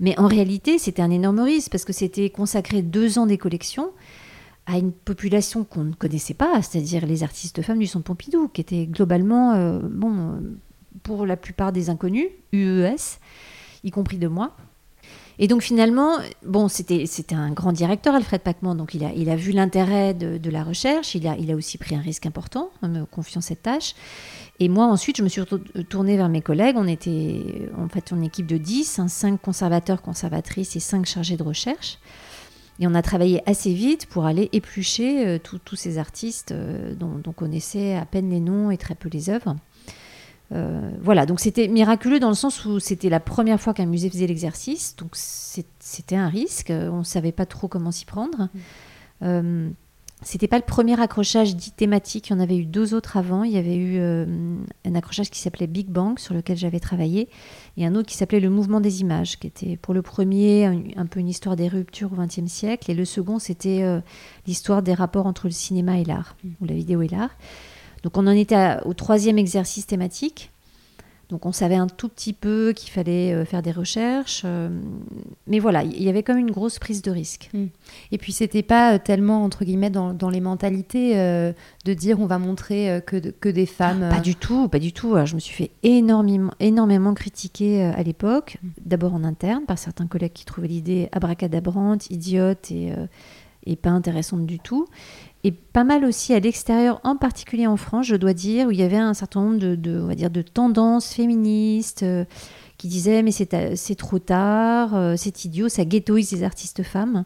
Mais 0.00 0.18
en 0.18 0.26
réalité, 0.26 0.78
c'était 0.78 1.02
un 1.02 1.10
énorme 1.10 1.40
risque 1.40 1.70
parce 1.70 1.84
que 1.84 1.92
c'était 1.92 2.28
consacré 2.30 2.82
deux 2.82 3.18
ans 3.18 3.26
des 3.26 3.38
collections 3.38 3.90
à 4.66 4.78
une 4.78 4.92
population 4.92 5.64
qu'on 5.64 5.84
ne 5.84 5.92
connaissait 5.92 6.34
pas, 6.34 6.60
c'est-à-dire 6.60 7.06
les 7.06 7.22
artistes 7.22 7.62
femmes 7.62 7.78
du 7.78 7.86
Centre 7.86 8.04
Pompidou, 8.04 8.48
qui 8.48 8.60
étaient 8.60 8.86
globalement, 8.86 9.54
euh, 9.54 9.78
bon, 9.82 10.16
euh, 10.16 10.40
pour 11.04 11.24
la 11.24 11.36
plupart 11.36 11.72
des 11.72 11.88
inconnus, 11.88 12.28
UES, 12.52 13.18
y 13.84 13.90
compris 13.90 14.18
de 14.18 14.26
moi. 14.26 14.56
Et 15.38 15.48
donc 15.48 15.62
finalement, 15.62 16.16
bon, 16.44 16.66
c'était 16.68 17.04
un 17.32 17.52
grand 17.52 17.72
directeur, 17.72 18.14
Alfred 18.14 18.40
Pacman, 18.40 18.74
donc 18.74 18.94
il 18.94 19.04
a, 19.04 19.12
il 19.12 19.28
a 19.28 19.36
vu 19.36 19.52
l'intérêt 19.52 20.14
de, 20.14 20.50
la 20.50 20.64
recherche, 20.64 21.14
il 21.14 21.28
a, 21.28 21.36
il 21.36 21.50
a 21.52 21.54
aussi 21.54 21.76
pris 21.76 21.94
un 21.94 22.00
risque 22.00 22.24
important 22.24 22.70
en 22.80 22.88
me 22.88 23.04
confiant 23.04 23.42
cette 23.42 23.62
tâche. 23.62 23.94
Et 24.60 24.70
moi 24.70 24.86
ensuite, 24.86 25.18
je 25.18 25.22
me 25.22 25.28
suis 25.28 25.42
tournée 25.90 26.16
vers 26.16 26.30
mes 26.30 26.40
collègues, 26.40 26.76
on 26.78 26.88
était 26.88 27.68
en 27.78 27.88
fait 27.88 28.12
une 28.12 28.24
équipe 28.24 28.46
de 28.46 28.56
10, 28.56 28.98
hein, 28.98 29.08
5 29.08 29.40
conservateurs, 29.40 30.00
conservatrices 30.00 30.74
et 30.74 30.80
5 30.80 31.04
chargés 31.04 31.36
de 31.36 31.42
recherche. 31.42 31.98
Et 32.78 32.86
on 32.86 32.94
a 32.94 33.02
travaillé 33.02 33.42
assez 33.48 33.72
vite 33.72 34.06
pour 34.06 34.26
aller 34.26 34.48
éplucher 34.52 35.26
euh, 35.26 35.38
tous- 35.38 35.76
ces 35.76 35.98
artistes 35.98 36.52
euh, 36.52 36.94
dont, 36.94 37.08
dont 37.16 37.30
on 37.30 37.32
connaissait 37.32 37.94
à 37.96 38.04
peine 38.04 38.28
les 38.30 38.40
noms 38.40 38.70
et 38.70 38.76
très 38.76 38.94
peu 38.94 39.08
les 39.08 39.30
œuvres. 39.30 39.56
Euh, 40.52 40.90
voilà, 41.00 41.26
donc 41.26 41.40
c'était 41.40 41.66
miraculeux 41.68 42.20
dans 42.20 42.28
le 42.28 42.34
sens 42.34 42.64
où 42.66 42.78
c'était 42.78 43.08
la 43.08 43.18
première 43.18 43.60
fois 43.60 43.74
qu'un 43.74 43.86
musée 43.86 44.08
faisait 44.10 44.26
l'exercice, 44.28 44.94
donc 44.96 45.10
c'était 45.14 46.14
un 46.16 46.28
risque, 46.28 46.70
on 46.70 46.98
ne 46.98 47.02
savait 47.04 47.32
pas 47.32 47.46
trop 47.46 47.66
comment 47.66 47.90
s'y 47.90 48.04
prendre. 48.04 48.48
Euh, 49.22 49.68
c'était 50.22 50.48
pas 50.48 50.56
le 50.56 50.64
premier 50.64 50.98
accrochage 50.98 51.54
dit 51.56 51.72
thématique, 51.72 52.28
il 52.28 52.32
y 52.32 52.36
en 52.36 52.40
avait 52.40 52.56
eu 52.56 52.64
deux 52.64 52.94
autres 52.94 53.18
avant. 53.18 53.44
Il 53.44 53.52
y 53.52 53.58
avait 53.58 53.76
eu 53.76 53.98
euh, 53.98 54.24
un 54.86 54.94
accrochage 54.94 55.30
qui 55.30 55.40
s'appelait 55.40 55.66
Big 55.66 55.88
Bang, 55.88 56.18
sur 56.18 56.34
lequel 56.34 56.56
j'avais 56.56 56.80
travaillé, 56.80 57.28
et 57.76 57.84
un 57.84 57.94
autre 57.94 58.08
qui 58.08 58.16
s'appelait 58.16 58.40
Le 58.40 58.48
mouvement 58.48 58.80
des 58.80 59.02
images, 59.02 59.38
qui 59.38 59.46
était 59.46 59.76
pour 59.76 59.92
le 59.92 60.00
premier 60.00 60.64
un, 60.96 61.06
peu 61.06 61.20
une 61.20 61.28
histoire 61.28 61.54
des 61.54 61.68
ruptures 61.68 62.12
au 62.12 62.16
XXe 62.16 62.50
siècle, 62.50 62.90
et 62.90 62.94
le 62.94 63.04
second 63.04 63.38
c'était 63.38 63.82
euh, 63.82 64.00
l'histoire 64.46 64.82
des 64.82 64.94
rapports 64.94 65.26
entre 65.26 65.48
le 65.48 65.52
cinéma 65.52 65.98
et 65.98 66.04
l'art, 66.04 66.36
ou 66.62 66.64
la 66.64 66.74
vidéo 66.74 67.02
et 67.02 67.08
l'art. 67.08 67.36
Donc 68.02 68.16
on 68.16 68.26
en 68.26 68.30
était 68.30 68.78
au 68.84 68.94
troisième 68.94 69.36
exercice 69.36 69.86
thématique. 69.86 70.50
Donc 71.28 71.44
on 71.44 71.50
savait 71.50 71.74
un 71.74 71.88
tout 71.88 72.08
petit 72.08 72.32
peu 72.32 72.72
qu'il 72.74 72.90
fallait 72.90 73.32
euh, 73.32 73.44
faire 73.44 73.60
des 73.60 73.72
recherches, 73.72 74.42
euh, 74.44 74.68
mais 75.48 75.58
voilà, 75.58 75.82
il 75.82 76.02
y 76.02 76.08
avait 76.08 76.22
comme 76.22 76.38
une 76.38 76.52
grosse 76.52 76.78
prise 76.78 77.02
de 77.02 77.10
risque. 77.10 77.50
Hmm. 77.52 77.66
Et 78.12 78.18
puis 78.18 78.30
c'était 78.30 78.62
pas 78.62 78.94
euh, 78.94 78.98
tellement 78.98 79.42
entre 79.42 79.64
guillemets 79.64 79.90
dans, 79.90 80.30
les 80.30 80.40
mentalités 80.40 81.14
de 81.14 81.94
dire 81.94 82.20
on 82.20 82.26
va 82.26 82.38
montrer 82.38 83.00
que, 83.06 83.16
que 83.16 83.48
des 83.48 83.66
femmes. 83.66 84.08
pas 84.10 84.20
du 84.20 84.34
tout, 84.34 84.68
pas 84.68 84.78
du 84.78 84.92
tout. 84.92 85.16
je 85.24 85.34
me 85.34 85.40
suis 85.40 85.54
fait 85.54 85.70
énormément, 85.82 86.52
énormément 86.60 87.14
critiquer 87.14 87.82
à 87.82 88.02
l'époque, 88.02 88.58
hmm. 88.62 88.68
d'abord 88.84 89.14
en 89.14 89.24
interne 89.24 89.64
par 89.66 89.78
certains 89.78 90.06
collègues 90.06 90.32
qui 90.32 90.44
trouvaient 90.44 90.68
l'idée 90.68 91.08
abracadabrante, 91.12 92.10
idiote 92.10 92.70
et, 92.70 92.92
et 93.64 93.76
pas 93.76 93.90
intéressante 93.90 94.46
du 94.46 94.58
tout 94.58 94.86
et 95.46 95.52
pas 95.52 95.84
mal 95.84 96.04
aussi 96.04 96.34
à 96.34 96.40
l'extérieur, 96.40 97.00
en 97.04 97.14
particulier 97.14 97.68
en 97.68 97.76
France, 97.76 98.06
je 98.06 98.16
dois 98.16 98.32
dire, 98.32 98.66
où 98.66 98.72
il 98.72 98.78
y 98.78 98.82
avait 98.82 98.96
un 98.96 99.14
certain 99.14 99.42
nombre 99.42 99.58
de, 99.58 100.00
on 100.00 100.08
va 100.08 100.16
dire, 100.16 100.28
de 100.28 100.42
tendances 100.42 101.12
féministes 101.12 102.02
euh, 102.02 102.24
qui 102.78 102.88
disaient 102.88 103.22
mais 103.22 103.30
c'est 103.30 103.94
trop 103.94 104.18
tard, 104.18 104.96
euh, 104.96 105.14
c'est 105.16 105.44
idiot, 105.44 105.68
ça 105.68 105.84
ghettoise 105.84 106.32
les 106.32 106.42
artistes 106.42 106.82
femmes. 106.82 107.24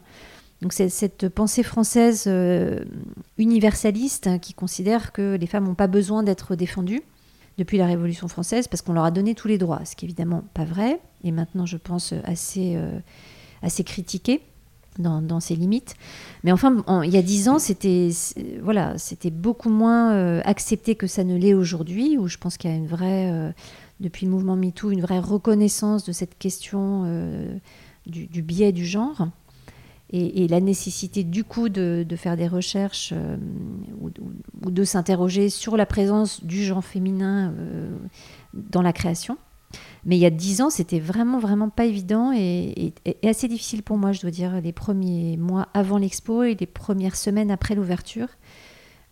Donc 0.61 0.71
cette 0.71 1.29
pensée 1.29 1.63
française 1.63 2.25
euh, 2.27 2.85
universaliste 3.39 4.27
hein, 4.27 4.37
qui 4.37 4.53
considère 4.53 5.13
que 5.13 5.35
les 5.35 5.47
femmes 5.47 5.63
n'ont 5.63 5.73
pas 5.73 5.87
besoin 5.87 6.21
d'être 6.21 6.55
défendues 6.55 7.01
depuis 7.57 7.79
la 7.79 7.87
Révolution 7.87 8.27
française 8.27 8.67
parce 8.67 8.83
qu'on 8.83 8.93
leur 8.93 9.05
a 9.05 9.09
donné 9.09 9.33
tous 9.33 9.47
les 9.47 9.57
droits, 9.57 9.83
ce 9.83 9.95
qui 9.95 10.05
est 10.05 10.09
évidemment 10.09 10.43
pas 10.53 10.63
vrai, 10.63 10.99
et 11.23 11.31
maintenant 11.31 11.65
je 11.65 11.77
pense 11.77 12.13
assez, 12.25 12.77
assez 13.63 13.83
critiqué 13.83 14.41
dans, 14.99 15.39
ses 15.39 15.55
limites. 15.55 15.95
Mais 16.43 16.51
enfin, 16.51 16.83
il 17.03 17.09
y 17.09 17.17
a 17.17 17.21
dix 17.21 17.49
ans, 17.49 17.59
c'était 17.59 18.09
voilà, 18.61 18.97
c'était 18.97 19.29
beaucoup 19.29 19.69
moins 19.69 20.13
euh, 20.13 20.41
accepté 20.45 20.95
que 20.95 21.07
ça 21.07 21.23
ne 21.23 21.37
l'est 21.37 21.53
aujourd'hui, 21.53 22.17
où 22.17 22.27
je 22.27 22.37
pense 22.37 22.57
qu'il 22.57 22.69
y 22.69 22.73
a 22.73 22.77
une 22.77 22.87
vraie, 22.87 23.31
euh, 23.31 23.51
depuis 23.99 24.25
le 24.25 24.31
mouvement 24.31 24.55
MeToo, 24.55 24.91
une 24.91 25.01
vraie 25.01 25.19
reconnaissance 25.19 26.03
de 26.03 26.11
cette 26.11 26.37
question 26.37 27.03
euh, 27.05 27.55
du, 28.05 28.41
biais 28.41 28.71
du 28.71 28.85
genre. 28.85 29.27
Et, 30.13 30.49
la 30.49 30.59
nécessité 30.59 31.23
du 31.23 31.45
coup 31.45 31.69
de, 31.69 32.05
faire 32.17 32.35
des 32.35 32.49
recherches 32.49 33.13
ou, 34.01 34.09
ou, 34.65 34.71
de 34.71 34.83
s'interroger 34.83 35.49
sur 35.49 35.77
la 35.77 35.85
présence 35.85 36.43
du 36.43 36.65
genre 36.65 36.83
féminin 36.83 37.53
dans 38.53 38.81
la 38.81 38.91
création. 38.91 39.37
Mais 40.05 40.17
il 40.17 40.19
y 40.19 40.25
a 40.25 40.31
dix 40.31 40.61
ans, 40.61 40.69
c'était 40.69 40.99
vraiment, 40.99 41.39
vraiment 41.39 41.69
pas 41.69 41.85
évident 41.85 42.31
et, 42.33 42.93
assez 43.23 43.47
difficile 43.47 43.83
pour 43.83 43.97
moi, 43.97 44.11
je 44.11 44.21
dois 44.21 44.31
dire, 44.31 44.59
les 44.61 44.73
premiers 44.73 45.37
mois 45.37 45.67
avant 45.73 45.97
l'expo 45.97 46.43
et 46.43 46.55
les 46.59 46.65
premières 46.65 47.15
semaines 47.15 47.51
après 47.51 47.75
l'ouverture. 47.75 48.27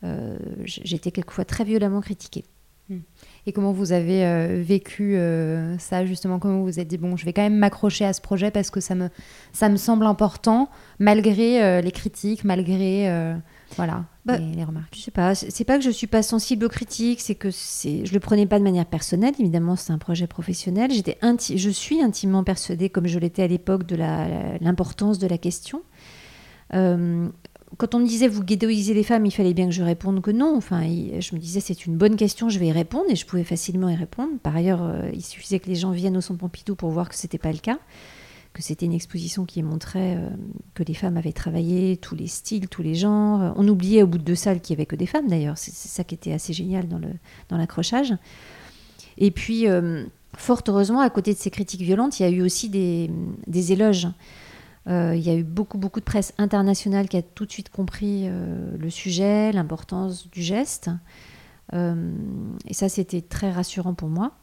Euh, 0.03 0.37
j'étais 0.63 1.11
quelquefois 1.11 1.45
très 1.45 1.63
violemment 1.63 2.01
critiquée. 2.01 2.45
Hmm. 2.89 2.99
Et 3.45 3.51
comment 3.51 3.71
vous 3.71 3.91
avez 3.91 4.25
euh, 4.25 4.63
vécu 4.65 5.15
euh, 5.15 5.77
ça 5.77 6.05
justement 6.05 6.39
Comment 6.39 6.59
vous 6.59 6.65
vous 6.65 6.79
êtes 6.79 6.87
dit 6.87 6.97
bon, 6.97 7.17
je 7.17 7.25
vais 7.25 7.33
quand 7.33 7.43
même 7.43 7.57
m'accrocher 7.57 8.05
à 8.05 8.13
ce 8.13 8.21
projet 8.21 8.49
parce 8.49 8.71
que 8.71 8.79
ça 8.79 8.95
me 8.95 9.09
ça 9.51 9.69
me 9.69 9.75
semble 9.75 10.05
important 10.05 10.69
malgré 10.97 11.81
les 11.81 11.91
critiques, 11.91 12.43
malgré 12.43 13.35
voilà 13.75 14.05
bah, 14.25 14.37
les, 14.37 14.63
remarques. 14.63 14.93
Je 14.95 15.01
sais 15.01 15.11
pas, 15.11 15.35
c'est 15.35 15.63
pas 15.63 15.77
que 15.77 15.83
je 15.83 15.89
suis 15.89 16.07
pas 16.07 16.21
sensible 16.21 16.65
aux 16.65 16.69
critiques, 16.69 17.21
c'est 17.21 17.35
que 17.35 17.51
c'est, 17.51 18.05
je 18.05 18.13
le 18.13 18.19
prenais 18.19 18.45
pas 18.45 18.59
de 18.59 18.63
manière 18.63 18.85
personnelle. 18.85 19.33
Évidemment, 19.39 19.75
c'est 19.75 19.93
un 19.93 19.97
projet 19.97 20.27
professionnel. 20.27 20.91
J'étais 20.91 21.17
je 21.55 21.69
suis 21.69 22.01
intimement 22.01 22.43
persuadée, 22.43 22.89
comme 22.89 23.07
je 23.07 23.19
l'étais 23.19 23.43
à 23.43 23.47
l'époque, 23.47 23.85
de 23.85 23.95
l'importance 23.95 25.19
de 25.19 25.27
la 25.27 25.37
question. 25.37 25.81
Euh, 26.73 27.27
quand 27.77 27.95
on 27.95 27.99
me 27.99 28.07
disait 28.07 28.27
vous 28.27 28.43
ghettoisez 28.43 28.93
les 28.93 29.03
femmes, 29.03 29.25
il 29.25 29.31
fallait 29.31 29.53
bien 29.53 29.65
que 29.65 29.73
je 29.73 29.83
réponde 29.83 30.21
que 30.21 30.31
non. 30.31 30.55
Enfin, 30.57 30.81
je 30.83 31.35
me 31.35 31.39
disais 31.39 31.59
c'est 31.59 31.85
une 31.85 31.97
bonne 31.97 32.15
question, 32.15 32.49
je 32.49 32.59
vais 32.59 32.67
y 32.67 32.71
répondre 32.71 33.05
et 33.09 33.15
je 33.15 33.25
pouvais 33.25 33.43
facilement 33.43 33.89
y 33.89 33.95
répondre. 33.95 34.33
Par 34.41 34.55
ailleurs, 34.55 34.81
euh, 34.81 35.09
il 35.13 35.23
suffisait 35.23 35.59
que 35.59 35.67
les 35.67 35.75
gens 35.75 35.91
viennent 35.91 36.17
au 36.17 36.21
Centre 36.21 36.39
Pompidou 36.39 36.75
pour 36.75 36.89
voir 36.89 37.09
que 37.09 37.15
c'était 37.15 37.37
pas 37.37 37.51
le 37.51 37.59
cas 37.59 37.79
c'était 38.59 38.85
une 38.85 38.93
exposition 38.93 39.45
qui 39.45 39.63
montrait 39.63 40.17
euh, 40.17 40.29
que 40.73 40.83
les 40.83 40.93
femmes 40.93 41.17
avaient 41.17 41.31
travaillé 41.31 41.97
tous 41.97 42.15
les 42.15 42.27
styles, 42.27 42.67
tous 42.67 42.81
les 42.81 42.95
genres. 42.95 43.53
On 43.57 43.67
oubliait 43.67 44.03
au 44.03 44.07
bout 44.07 44.17
de 44.17 44.23
deux 44.23 44.35
salles 44.35 44.61
qu'il 44.61 44.75
n'y 44.75 44.79
avait 44.79 44.85
que 44.85 44.95
des 44.95 45.05
femmes 45.05 45.27
d'ailleurs. 45.27 45.57
C'est 45.57 45.73
ça 45.73 46.03
qui 46.03 46.15
était 46.15 46.33
assez 46.33 46.53
génial 46.53 46.87
dans, 46.87 47.57
l'accrochage. 47.57 48.13
Et 49.17 49.31
puis, 49.31 49.67
euh, 49.67 50.05
fort 50.35 50.61
heureusement, 50.67 51.01
à 51.01 51.09
côté 51.09 51.33
de 51.33 51.39
ces 51.39 51.49
critiques 51.49 51.81
violentes, 51.81 52.19
il 52.19 52.23
y 52.23 52.25
a 52.25 52.29
eu 52.29 52.41
aussi 52.41 52.69
des, 52.69 53.09
des 53.47 53.71
éloges. 53.71 54.07
Euh, 54.87 55.13
il 55.15 55.21
y 55.21 55.29
a 55.29 55.35
eu 55.35 55.43
beaucoup, 55.43 55.77
beaucoup 55.77 55.99
de 55.99 56.05
presse 56.05 56.33
internationale 56.37 57.07
qui 57.07 57.17
a 57.17 57.21
tout 57.21 57.45
de 57.45 57.51
suite 57.51 57.69
compris 57.69 58.27
le 58.27 58.89
sujet, 58.89 59.51
l'importance 59.51 60.29
du 60.29 60.41
geste. 60.41 60.89
et 61.73 62.73
ça, 62.73 62.89
c'était 62.89 63.21
très 63.21 63.51
rassurant 63.51 63.93
pour 63.93 64.09
moi. 64.09 64.38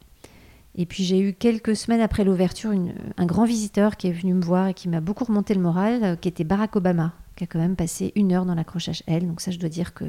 Et 0.77 0.85
puis 0.85 1.03
j'ai 1.03 1.19
eu 1.19 1.33
quelques 1.33 1.75
semaines 1.75 2.01
après 2.01 2.23
l'ouverture 2.23 2.71
un 3.17 3.25
grand 3.25 3.45
visiteur 3.45 3.97
qui 3.97 4.07
est 4.07 4.11
venu 4.11 4.33
me 4.33 4.43
voir 4.43 4.67
et 4.67 4.73
qui 4.73 4.87
m'a 4.87 5.01
beaucoup 5.01 5.25
remonté 5.25 5.55
le 5.55 5.61
moral, 5.61 6.03
euh, 6.03 6.15
qui 6.15 6.27
était 6.27 6.43
Barack 6.43 6.75
Obama, 6.75 7.13
qui 7.35 7.43
a 7.43 7.47
quand 7.47 7.59
même 7.59 7.75
passé 7.75 8.13
une 8.15 8.31
heure 8.31 8.45
dans 8.45 8.55
l'accrochage 8.55 9.03
L. 9.07 9.27
Donc 9.27 9.41
ça, 9.41 9.51
je 9.51 9.57
dois 9.57 9.69
dire 9.69 9.93
que 9.95 10.05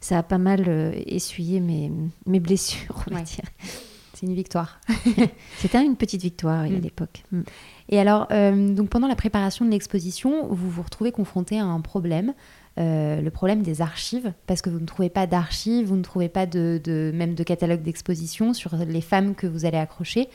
ça 0.00 0.18
a 0.18 0.22
pas 0.22 0.38
mal 0.38 0.64
euh, 0.68 0.92
essuyé 1.06 1.60
mes, 1.60 1.90
mes 2.26 2.40
blessures, 2.40 3.02
on 3.10 3.14
va 3.14 3.22
dire. 3.22 3.44
C'est 4.12 4.26
une 4.26 4.34
victoire. 4.34 4.80
C'était 5.58 5.82
une 5.82 5.96
petite 5.96 6.20
victoire 6.20 6.60
à 6.60 6.68
mm. 6.68 6.80
l'époque. 6.80 7.24
Mm. 7.32 7.40
Et 7.88 7.98
alors, 7.98 8.26
euh, 8.30 8.74
donc 8.74 8.90
pendant 8.90 9.08
la 9.08 9.16
préparation 9.16 9.64
de 9.64 9.70
l'exposition, 9.70 10.48
vous 10.48 10.68
vous 10.68 10.82
retrouvez 10.82 11.12
confronté 11.12 11.58
à 11.58 11.64
un 11.64 11.80
problème. 11.80 12.34
Euh, 12.78 13.20
le 13.20 13.30
problème 13.30 13.62
des 13.62 13.82
archives, 13.82 14.32
parce 14.46 14.62
que 14.62 14.70
vous 14.70 14.78
ne 14.78 14.86
trouvez 14.86 15.10
pas 15.10 15.26
d'archives, 15.26 15.86
vous 15.86 15.96
ne 15.96 16.02
trouvez 16.02 16.28
pas 16.28 16.46
de, 16.46 17.10
même 17.14 17.34
de 17.34 17.42
catalogue 17.42 17.82
d'exposition 17.82 18.54
sur 18.54 18.76
les 18.76 19.00
femmes 19.00 19.34
que 19.34 19.46
vous 19.46 19.64
allez 19.64 19.76
accrocher. 19.76 20.28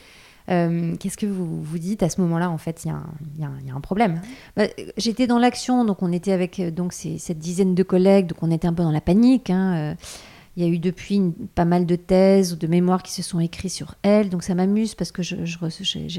Euh, 0.51 0.95
qu'est-ce 0.97 1.17
que 1.17 1.25
vous 1.25 1.63
vous 1.63 1.79
dites 1.79 2.03
à 2.03 2.09
ce 2.09 2.21
moment-là 2.21 2.51
En 2.51 2.59
fait, 2.59 2.85
il 2.85 2.91
y, 3.39 3.43
a 3.43 3.75
un 3.75 3.81
problème. 3.81 4.21
Bah, 4.55 4.65
j'étais 4.97 5.25
dans 5.25 5.39
l'action, 5.39 5.85
donc 5.85 6.03
on 6.03 6.11
était 6.11 6.33
avec 6.33 6.61
donc 6.73 6.93
cette 6.93 7.39
dizaine 7.39 7.73
de 7.73 7.83
collègues, 7.83 8.27
donc 8.27 8.37
on 8.41 8.51
était 8.51 8.67
un 8.67 8.73
peu 8.73 8.83
dans 8.83 8.91
la 8.91 9.01
panique. 9.01 9.49
Hein, 9.49 9.95
il 10.57 10.63
y 10.63 10.65
a 10.65 10.69
eu 10.69 10.79
depuis 10.79 11.21
pas 11.53 11.65
mal 11.65 11.85
de 11.85 11.95
thèses 11.95 12.53
ou 12.53 12.55
de 12.55 12.67
mémoires 12.67 13.03
qui 13.03 13.11
se 13.11 13.21
sont 13.21 13.39
écrits 13.39 13.69
sur 13.69 13.95
elle. 14.03 14.29
Donc 14.29 14.43
ça 14.43 14.55
m'amuse 14.55 14.95
parce 14.95 15.11
que 15.11 15.21
j'ai 15.21 15.57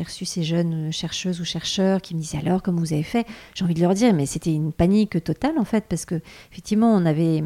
reçu 0.03 0.25
ces 0.25 0.43
jeunes 0.43 0.93
chercheuses 0.93 1.41
ou 1.41 1.45
chercheurs 1.45 2.03
qui 2.03 2.15
me 2.15 2.21
disaient 2.21 2.39
alors 2.39 2.63
comment 2.63 2.81
vous 2.81 2.93
avez 2.93 3.03
fait? 3.03 3.27
J'ai 3.55 3.65
envie 3.65 3.75
de 3.75 3.81
leur 3.81 3.95
dire 3.95 4.13
mais 4.13 4.27
c'était 4.27 4.53
une 4.53 4.73
panique 4.73 5.23
totale 5.25 5.59
en 5.59 5.65
fait 5.65 5.85
parce 5.89 6.05
que 6.05 6.21
effectivement 6.53 6.95
on 6.95 7.07
avait, 7.07 7.43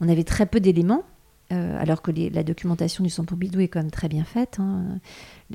on 0.00 0.08
avait 0.08 0.24
très 0.24 0.46
peu 0.46 0.60
d'éléments. 0.60 1.04
Euh, 1.52 1.76
alors 1.80 2.00
que 2.00 2.12
la 2.12 2.44
documentation 2.44 3.02
du 3.02 3.10
Centre 3.10 3.30
Pompidou 3.30 3.58
est 3.58 3.66
quand 3.66 3.80
même 3.80 3.90
très 3.90 4.08
bien 4.08 4.22
faite. 4.22 4.58
Hein. 4.60 5.00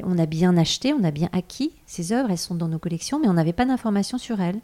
On 0.03 0.17
a 0.17 0.25
bien 0.25 0.57
acheté, 0.57 0.91
on 0.91 1.05
a 1.05 1.11
bien 1.11 1.29
acquis 1.31 1.71
ces 1.85 2.11
œuvres, 2.11 2.31
elles 2.31 2.37
sont 2.37 2.55
dans 2.55 2.67
nos 2.67 2.79
collections, 2.79 3.17
mais 3.17 3.29
on 3.29 3.33
n'avait 3.33 3.53
pas 3.53 3.63
d'informations 3.63 4.17
sur 4.17 4.41
elles. 4.41 4.59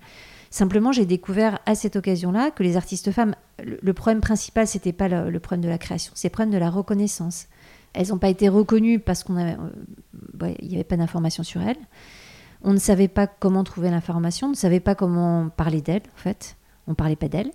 Simplement, 0.51 0.91
j'ai 0.91 1.05
découvert 1.05 1.59
à 1.65 1.75
cette 1.75 1.95
occasion-là 1.95 2.51
que 2.51 2.61
les 2.61 2.75
artistes 2.75 3.11
femmes, 3.11 3.35
le, 3.63 3.93
problème 3.93 4.19
principal, 4.19 4.67
c'était 4.67 4.91
pas 4.91 5.07
le, 5.07 5.39
problème 5.39 5.63
de 5.63 5.69
la 5.69 5.77
création, 5.77 6.11
c'est 6.13 6.27
le 6.27 6.33
problème 6.33 6.53
de 6.53 6.57
la 6.57 6.69
reconnaissance. 6.69 7.47
Elles 7.93 8.09
n'ont 8.09 8.17
pas 8.17 8.27
été 8.27 8.49
reconnues 8.49 8.99
parce 8.99 9.23
qu'il 9.23 9.35
euh, 9.37 10.53
n'y 10.61 10.75
avait 10.75 10.83
pas 10.83 10.97
d'informations 10.97 11.43
sur 11.43 11.61
elles. 11.61 11.79
On 12.63 12.73
ne 12.73 12.79
savait 12.79 13.07
pas 13.07 13.27
comment 13.27 13.63
trouver 13.63 13.89
l'information, 13.91 14.47
on 14.47 14.51
ne 14.51 14.55
savait 14.55 14.81
pas 14.81 14.93
comment 14.93 15.47
parler 15.49 15.81
d'elles, 15.81 16.03
en 16.15 16.19
fait. 16.19 16.57
On 16.85 16.95
parlait 16.95 17.15
pas 17.15 17.29
d'elles. 17.29 17.51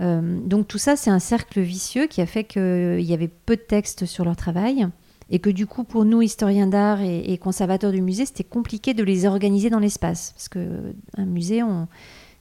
Euh, 0.00 0.38
donc 0.44 0.68
tout 0.68 0.78
ça, 0.78 0.94
c'est 0.94 1.10
un 1.10 1.18
cercle 1.18 1.60
vicieux 1.60 2.06
qui 2.06 2.20
a 2.20 2.26
fait 2.26 2.44
qu'il 2.44 3.00
y 3.00 3.14
avait 3.14 3.28
peu 3.28 3.56
de 3.56 3.62
textes 3.62 4.06
sur 4.06 4.24
leur 4.24 4.36
travail 4.36 4.86
et 5.32 5.38
que 5.38 5.48
du 5.48 5.66
coup, 5.66 5.82
pour 5.82 6.04
nous, 6.04 6.20
historiens 6.20 6.66
d'art 6.66 7.00
et, 7.00 7.38
conservateurs 7.38 7.90
du 7.90 8.02
musée, 8.02 8.26
c'était 8.26 8.44
compliqué 8.44 8.92
de 8.92 9.02
les 9.02 9.24
organiser 9.24 9.70
dans 9.70 9.78
l'espace. 9.78 10.34
Parce 10.36 10.50
qu'un 10.50 11.24
musée, 11.24 11.62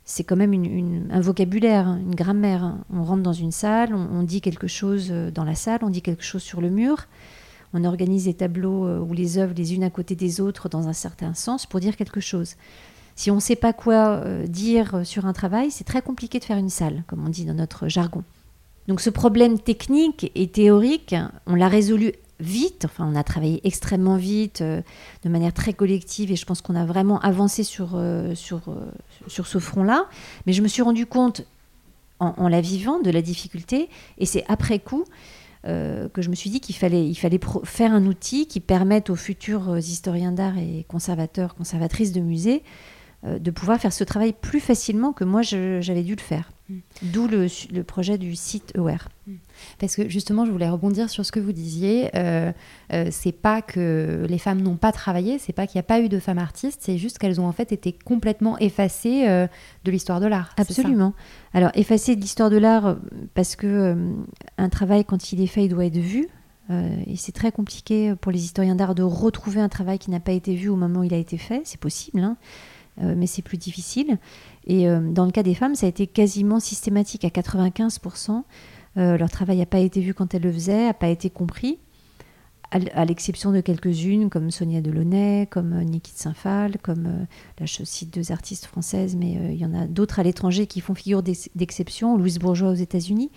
c'est 0.04 0.26
quand 0.26 0.36
même 0.36 1.08
un 1.10 1.22
vocabulaire, 1.22 1.88
une 1.88 2.14
grammaire. 2.14 2.76
On 2.94 3.04
rentre 3.04 3.24
dans 3.24 3.32
une 3.32 3.54
salle, 3.54 3.96
on, 3.96 4.24
dit 4.24 4.42
quelque 4.42 4.68
chose 4.68 5.08
euh, 5.10 5.32
dans 5.32 5.46
la 5.46 5.56
salle, 5.56 5.80
on 5.84 5.90
dit 5.90 6.02
quelque 6.02 6.24
chose 6.24 6.44
sur 6.44 6.60
le 6.60 6.70
mur. 6.70 7.08
On 7.74 7.86
organise 7.86 8.26
des 8.26 8.34
tableaux 8.34 8.86
euh, 8.86 9.00
ou 9.00 9.14
les 9.14 9.38
œuvres 9.38 9.54
les 9.56 9.74
unes 9.74 9.86
à 9.86 9.90
côté 9.90 10.16
des 10.16 10.42
autres 10.42 10.68
dans 10.68 10.90
un 10.90 10.94
certain 10.94 11.34
sens 11.34 11.66
pour 11.66 11.80
dire 11.80 11.96
quelque 11.96 12.20
chose. 12.20 12.56
Si 13.16 13.32
on 13.32 13.36
ne 13.36 13.40
sait 13.40 13.56
pas 13.56 13.72
quoi 13.72 14.20
euh, 14.26 14.48
dire 14.48 15.06
sur 15.06 15.26
un 15.26 15.34
travail, 15.34 15.72
c'est 15.72 15.86
très 15.86 16.02
compliqué 16.02 16.40
de 16.40 16.44
faire 16.44 16.58
une 16.58 16.70
salle, 16.70 17.06
comme 17.08 17.26
on 17.26 17.30
dit 17.30 17.46
dans 17.46 17.54
notre 17.54 17.88
jargon. 17.88 18.26
Donc 18.90 19.00
ce 19.00 19.10
problème 19.10 19.60
technique 19.60 20.30
et 20.36 20.48
théorique, 20.48 21.16
on 21.46 21.56
l'a 21.56 21.70
résolu 21.70 22.14
vite, 22.42 22.86
enfin 22.86 23.08
on 23.10 23.16
a 23.16 23.24
travaillé 23.24 23.62
extrêmement 23.64 24.18
vite, 24.18 24.62
euh, 24.62 24.82
de 25.24 25.30
manière 25.30 25.54
très 25.54 25.74
collective, 25.74 26.32
et 26.32 26.36
je 26.36 26.46
pense 26.46 26.62
qu'on 26.62 26.76
a 26.76 26.86
vraiment 26.86 27.20
avancé 27.20 27.64
sur, 27.64 27.92
euh, 27.94 28.36
sur, 28.36 28.62
euh, 28.68 28.92
sur 29.28 29.48
ce 29.48 29.60
front-là. 29.60 30.08
Mais 30.46 30.54
je 30.54 30.62
me 30.62 30.68
suis 30.68 30.82
rendu 30.82 31.06
compte, 31.06 31.46
en, 32.20 32.48
la 32.50 32.62
vivant, 32.62 33.00
de 33.00 33.10
la 33.10 33.24
difficulté, 33.24 33.90
et 34.20 34.28
c'est 34.28 34.46
après 34.48 34.78
coup 34.78 35.06
que 35.64 36.22
je 36.22 36.30
me 36.30 36.36
suis 36.36 36.50
dit 36.50 36.60
qu'il 36.60 36.76
fallait, 36.76 37.08
il 37.08 37.16
fallait 37.16 37.40
faire 37.64 37.94
un 37.94 38.06
outil 38.08 38.48
qui 38.48 38.60
permette 38.60 39.12
aux 39.12 39.16
futurs 39.16 39.78
historiens 39.78 40.32
d'art 40.32 40.58
et 40.58 40.86
conservateurs, 40.88 41.54
conservatrices 41.56 42.12
de 42.12 42.20
musées, 42.20 42.64
de 43.24 43.52
pouvoir 43.52 43.80
faire 43.80 43.94
ce 43.94 44.04
travail 44.04 44.34
plus 44.34 44.60
facilement 44.60 45.14
que 45.14 45.24
moi 45.24 45.42
j'avais 45.42 46.04
dû 46.04 46.16
le 46.16 46.22
faire. 46.22 46.52
D'où 47.02 47.28
le, 47.28 47.48
le, 47.74 47.84
projet 47.84 48.18
du 48.18 48.36
site 48.36 48.74
Aware. 48.78 49.10
Parce 49.80 49.96
que 49.96 50.08
justement, 50.10 50.46
je 50.46 50.52
voulais 50.52 50.70
rebondir 50.70 51.10
sur 51.10 51.26
ce 51.26 51.32
que 51.32 51.40
vous 51.40 51.52
disiez. 51.52 52.10
Euh, 52.16 52.52
euh, 52.94 53.08
c'est 53.12 53.32
pas 53.32 53.62
que 53.62 54.26
les 54.30 54.38
femmes 54.38 54.62
n'ont 54.62 54.76
pas 54.76 54.92
travaillé, 54.92 55.40
c'est 55.40 55.54
pas 55.54 55.68
qu'il 55.68 55.78
n'y 55.78 55.82
a 55.82 55.88
pas 55.88 56.00
eu 56.00 56.10
de 56.10 56.20
femmes 56.20 56.38
artistes, 56.38 56.82
c'est 56.84 56.98
juste 56.98 57.18
qu'elles 57.18 57.42
ont 57.42 57.48
en 57.48 57.52
fait 57.52 57.72
été 57.72 57.94
complètement 57.94 58.58
effacées 58.60 59.28
euh, 59.28 59.48
de 59.84 59.92
l'histoire 59.92 60.20
de 60.20 60.28
l'art. 60.28 60.54
Absolument. 60.58 61.14
Alors 61.54 61.72
effacées 61.74 62.16
de 62.16 62.22
l'histoire 62.22 62.50
de 62.50 62.58
l'art 62.58 62.98
parce 63.34 63.56
que 63.56 63.96
un 64.58 64.70
travail 64.70 65.06
quand 65.06 65.32
il 65.34 65.42
est 65.42 65.48
fait, 65.48 65.66
il 65.66 65.70
doit 65.70 65.86
être 65.86 65.98
vu. 65.98 66.28
et 66.70 67.18
c'est 67.18 67.34
très 67.34 67.52
compliqué 67.52 68.16
pour 68.16 68.32
les 68.32 68.44
historiens 68.44 68.76
d'art 68.76 68.96
de 68.96 69.04
retrouver 69.04 69.60
un 69.60 69.70
travail 69.70 70.00
qui 70.00 70.12
n'a 70.12 70.22
pas 70.22 70.32
été 70.32 70.56
vu 70.56 70.70
au 70.70 70.76
moment 70.76 71.02
où 71.02 71.04
il 71.04 71.14
a 71.14 71.18
été 71.18 71.38
fait. 71.38 71.62
C'est 71.66 71.80
possible, 71.80 72.22
hein, 72.22 72.38
mais 72.98 73.28
c'est 73.28 73.42
plus 73.42 73.58
difficile. 73.58 74.18
Et 74.66 74.88
euh, 74.88 75.00
dans 75.12 75.26
le 75.26 75.32
cas 75.32 75.44
des 75.44 75.56
femmes, 75.56 75.76
ça 75.76 75.86
a 75.86 75.90
été 75.90 76.08
quasiment 76.08 76.60
systématique 76.60 77.26
à 77.26 77.30
95%. 77.30 78.44
Euh, 78.98 79.18
leur 79.18 79.30
travail 79.30 79.58
n'a 79.58 79.66
pas 79.66 79.80
été 79.80 80.02
vu 80.02 80.14
quand 80.14 80.34
elles 80.34 80.44
le 80.44 80.52
faisaient, 80.52 80.86
n'a 80.86 80.94
pas 80.94 81.08
été 81.08 81.30
compris, 81.30 81.80
à 82.72 83.04
l'exception 83.04 83.52
de 83.52 83.60
quelques-unes 83.60 84.30
comme 84.30 84.50
Sonia 84.50 84.80
Delaunay, 84.80 85.46
comme 85.50 85.74
euh, 85.74 85.84
Niki 85.84 86.14
de 86.14 86.18
Saint-Phal, 86.18 86.78
comme, 86.82 87.04
là 87.60 87.66
je 87.66 87.84
cite 87.84 88.14
deux 88.14 88.32
artistes 88.32 88.66
françaises, 88.66 89.18
mais 89.18 89.32
il 89.32 89.58
y 89.58 89.66
en 89.66 89.74
a 89.74 89.88
d'autres 89.88 90.20
à 90.20 90.24
l'étranger 90.24 90.68
qui 90.68 90.80
font 90.80 90.96
figure 90.96 91.22
d'exception, 91.22 92.18
Louise 92.18 92.40
Bourgeois 92.40 92.70
aux 92.70 92.76
États-Unis, 92.76 93.30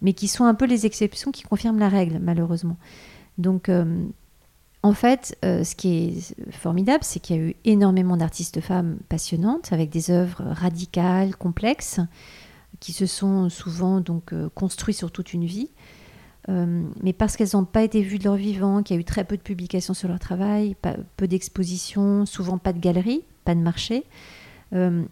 mais 0.00 0.14
qui 0.14 0.26
sont 0.26 0.44
un 0.44 0.54
peu 0.54 0.64
les 0.64 0.84
exceptions 0.84 1.30
qui 1.30 1.44
confirment 1.44 1.78
la 1.78 1.88
règle, 1.88 2.18
malheureusement. 2.20 2.76
Donc 3.38 3.70
en 4.84 4.94
fait, 4.94 5.38
euh, 5.44 5.62
ce 5.62 5.76
qui 5.76 5.94
est 5.94 6.34
formidable, 6.50 7.04
c'est 7.04 7.20
qu'il 7.20 7.36
y 7.36 7.38
a 7.38 7.42
eu 7.42 7.54
énormément 7.64 8.16
d'artistes 8.16 8.60
femmes 8.60 8.98
passionnantes 9.08 9.72
avec 9.72 9.90
des 9.90 10.10
œuvres 10.10 10.42
radicales, 10.44 11.36
complexes, 11.36 12.00
qui 12.80 12.92
se 12.92 13.06
sont 13.06 13.48
souvent 13.48 14.00
donc 14.00 14.32
euh, 14.32 14.48
construites 14.54 14.96
sur 14.96 15.12
toute 15.12 15.32
une 15.32 15.44
vie. 15.44 15.70
Euh, 16.48 16.82
mais 17.00 17.12
parce 17.12 17.36
qu'elles 17.36 17.50
n'ont 17.52 17.64
pas 17.64 17.84
été 17.84 18.02
vues 18.02 18.18
de 18.18 18.24
leur 18.24 18.34
vivant, 18.34 18.82
qu'il 18.82 18.96
y 18.96 18.98
a 18.98 19.00
eu 19.00 19.04
très 19.04 19.22
peu 19.22 19.36
de 19.36 19.42
publications 19.42 19.94
sur 19.94 20.08
leur 20.08 20.18
travail, 20.18 20.74
peu 21.16 21.28
d'expositions, 21.28 22.26
souvent 22.26 22.58
pas 22.58 22.72
de 22.72 22.80
galeries, 22.80 23.22
pas 23.44 23.54
de 23.54 23.60
marché, 23.60 24.04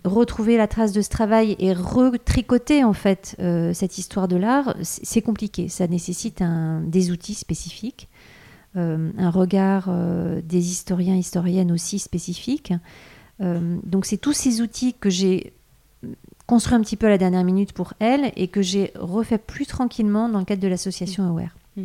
retrouver 0.04 0.56
la 0.56 0.66
trace 0.66 0.92
de 0.92 1.02
ce 1.02 1.10
travail 1.10 1.54
et 1.58 1.74
retricoter 1.74 2.82
en 2.82 2.94
fait 2.94 3.36
cette 3.74 3.98
histoire 3.98 4.26
de 4.26 4.36
l'art, 4.36 4.74
c'est 4.82 5.20
compliqué. 5.20 5.68
Ça 5.68 5.86
nécessite 5.86 6.42
des 6.86 7.10
outils 7.12 7.34
spécifiques. 7.34 8.08
Euh, 8.76 9.10
un 9.18 9.30
regard 9.30 9.86
euh, 9.88 10.40
des 10.44 10.70
historiens, 10.70 11.16
historiennes 11.16 11.72
aussi 11.72 11.98
spécifiques. 11.98 12.72
Euh, 13.40 13.78
donc 13.84 14.06
c'est 14.06 14.16
tous 14.16 14.32
ces 14.32 14.60
outils 14.60 14.94
que 14.94 15.10
j'ai 15.10 15.52
construit 16.46 16.76
un 16.76 16.80
petit 16.80 16.96
peu 16.96 17.06
à 17.06 17.10
la 17.10 17.18
dernière 17.18 17.42
minute 17.42 17.72
pour 17.72 17.94
elle 17.98 18.32
et 18.36 18.46
que 18.46 18.62
j'ai 18.62 18.92
refait 18.94 19.38
plus 19.38 19.66
tranquillement 19.66 20.28
dans 20.28 20.38
le 20.38 20.44
cadre 20.44 20.62
de 20.62 20.68
l'association 20.68 21.24
mm. 21.24 21.28
Aware. 21.30 21.56
Mm. 21.76 21.82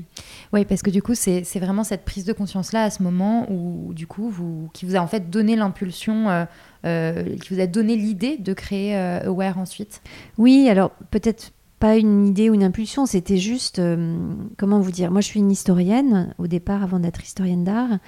Oui, 0.54 0.66
parce 0.66 0.84
que 0.84 0.92
du 0.92 1.02
coup, 1.02 1.16
c'est 1.16 1.42
vraiment 1.56 1.84
cette 1.84 2.06
prise 2.06 2.24
de 2.24 2.34
conscience-là 2.34 2.84
à 2.84 2.90
ce 2.92 3.02
moment 3.02 3.52
où, 3.52 3.92
du 3.96 4.06
coup, 4.06 4.30
vous, 4.30 4.70
qui 4.74 4.86
vous 4.86 4.96
a 4.96 5.00
en 5.00 5.08
fait 5.08 5.32
donné 5.32 5.56
l'impulsion, 5.56 6.48
qui 6.84 7.54
vous 7.54 7.60
a 7.60 7.68
donné 7.68 7.96
l'idée 7.96 8.38
de 8.38 8.54
créer 8.54 8.96
Aware 8.96 9.58
ensuite? 9.58 10.02
Oui, 10.38 10.70
alors 10.70 10.92
peut-être 11.10 11.52
pas 11.80 11.98
une 11.98 12.28
idée 12.28 12.50
ou 12.50 12.54
une 12.54 12.64
impulsion, 12.64 13.06
c'était 13.06 13.38
juste, 13.38 13.80
euh, 13.80 14.18
comment 14.58 14.80
vous 14.80 14.92
dire, 14.92 15.12
moi 15.12 15.22
je 15.22 15.28
suis 15.28 15.40
une 15.40 15.52
historienne 15.52 16.34
au 16.38 16.48
départ 16.48 16.84
avant 16.84 17.00
d'être 17.00 17.24
historienne 17.24 17.64
d'art, 17.64 18.00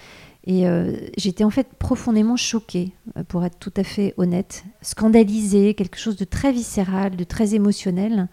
et 0.46 0.68
euh, 0.68 0.96
j'étais 1.18 1.44
en 1.44 1.50
fait 1.50 1.68
profondément 1.78 2.38
choquée, 2.38 2.94
euh, 3.18 3.24
pour 3.28 3.44
être 3.44 3.60
tout 3.60 3.74
à 3.76 3.84
fait 3.84 4.14
honnête, 4.18 4.64
scandalisée, 4.82 5.74
quelque 5.74 5.98
chose 5.98 6.16
de 6.16 6.26
très 6.26 6.52
viscéral, 6.52 7.16
de 7.16 7.24
très 7.24 7.56
émotionnel, 7.56 8.28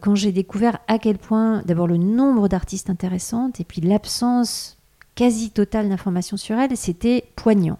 quand 0.00 0.14
j'ai 0.14 0.30
découvert 0.30 0.78
à 0.86 0.96
quel 0.96 1.18
point, 1.18 1.62
d'abord 1.66 1.88
le 1.88 1.96
nombre 1.96 2.46
d'artistes 2.46 2.88
intéressantes, 2.88 3.58
et 3.58 3.64
puis 3.64 3.80
l'absence 3.80 4.76
quasi 5.16 5.50
totale 5.50 5.88
d'informations 5.88 6.36
sur 6.36 6.56
elles, 6.56 6.76
c'était 6.76 7.24
poignant. 7.34 7.78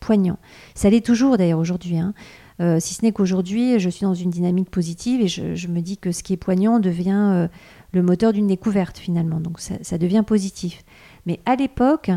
Poignant. 0.00 0.38
Ça 0.74 0.90
l'est 0.90 1.04
toujours 1.04 1.36
d'ailleurs 1.36 1.60
aujourd'hui. 1.60 1.98
Hein. 1.98 2.14
Euh, 2.60 2.78
si 2.80 2.94
ce 2.94 3.04
n'est 3.04 3.12
qu'aujourd'hui, 3.12 3.78
je 3.78 3.90
suis 3.90 4.04
dans 4.04 4.14
une 4.14 4.30
dynamique 4.30 4.70
positive 4.70 5.20
et 5.20 5.28
je, 5.28 5.68
me 5.68 5.80
dis 5.80 5.98
que 5.98 6.12
ce 6.12 6.22
qui 6.22 6.32
est 6.32 6.38
poignant 6.38 6.78
devient 6.78 7.30
euh, 7.32 7.48
le 7.92 8.02
moteur 8.02 8.32
d'une 8.32 8.46
découverte 8.46 8.98
finalement. 8.98 9.40
Donc 9.40 9.60
ça, 9.60 9.98
devient 9.98 10.24
positif. 10.26 10.82
Mais 11.26 11.40
à 11.44 11.56
l'époque, 11.56 12.10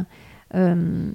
euh, 0.55 1.11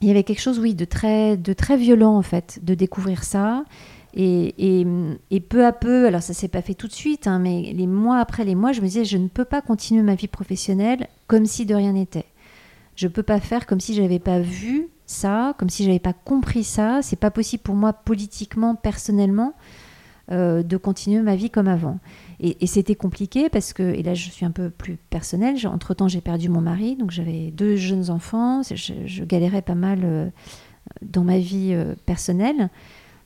il 0.00 0.08
y 0.08 0.10
avait 0.10 0.24
quelque 0.24 0.40
chose, 0.40 0.58
oui, 0.58 0.74
de 0.74 0.84
très, 0.84 1.36
violent 1.76 2.16
en 2.16 2.22
fait, 2.22 2.60
de 2.62 2.74
découvrir 2.74 3.24
ça. 3.24 3.64
Et, 4.14 4.86
peu 5.48 5.64
à 5.64 5.72
peu, 5.72 6.06
alors 6.06 6.22
ça 6.22 6.34
s'est 6.34 6.48
pas 6.48 6.62
fait 6.62 6.74
tout 6.74 6.86
de 6.86 6.92
suite, 6.92 7.26
hein, 7.26 7.38
mais 7.38 7.72
les 7.74 7.86
mois 7.86 8.18
après 8.18 8.44
les 8.44 8.54
mois, 8.54 8.72
je 8.72 8.80
me 8.80 8.86
disais, 8.86 9.04
je 9.04 9.16
ne 9.16 9.28
peux 9.28 9.44
pas 9.44 9.62
continuer 9.62 10.02
ma 10.02 10.14
vie 10.14 10.28
professionnelle 10.28 11.08
comme 11.26 11.46
si 11.46 11.64
de 11.66 11.74
rien 11.74 11.92
n'était. 11.92 12.26
Je 12.94 13.08
peux 13.08 13.22
pas 13.22 13.40
faire 13.40 13.66
comme 13.66 13.80
si 13.80 13.94
j'avais 13.94 14.18
pas 14.18 14.38
vu 14.38 14.88
ça, 15.06 15.54
comme 15.58 15.70
si 15.70 15.84
j'avais 15.84 15.98
pas 15.98 16.12
compris 16.12 16.64
ça. 16.64 17.00
C'est 17.02 17.16
pas 17.16 17.30
possible 17.30 17.62
pour 17.62 17.74
moi 17.74 17.92
politiquement, 17.92 18.74
personnellement, 18.74 19.54
euh, 20.30 20.62
de 20.62 20.76
continuer 20.76 21.20
ma 21.20 21.34
vie 21.34 21.50
comme 21.50 21.68
avant. 21.68 21.98
Et, 22.38 22.66
c'était 22.66 22.94
compliqué 22.94 23.48
parce 23.48 23.72
que, 23.72 23.82
et 23.82 24.02
là 24.02 24.14
je 24.14 24.30
suis 24.30 24.46
un 24.46 24.50
peu 24.50 24.70
plus 24.70 24.96
personnelle, 25.10 25.56
entre 25.66 25.94
temps 25.94 26.08
j'ai 26.08 26.20
perdu 26.20 26.48
mon 26.48 26.60
mari, 26.60 26.96
donc 26.96 27.10
j'avais 27.10 27.50
deux 27.50 27.76
jeunes 27.76 28.08
enfants, 28.08 28.62
je, 28.62 29.24
galérais 29.24 29.62
pas 29.62 29.74
mal 29.74 30.00
euh, 30.04 30.30
dans 31.02 31.24
ma 31.24 31.38
vie 31.38 31.72
euh, 31.72 31.94
personnelle. 32.06 32.70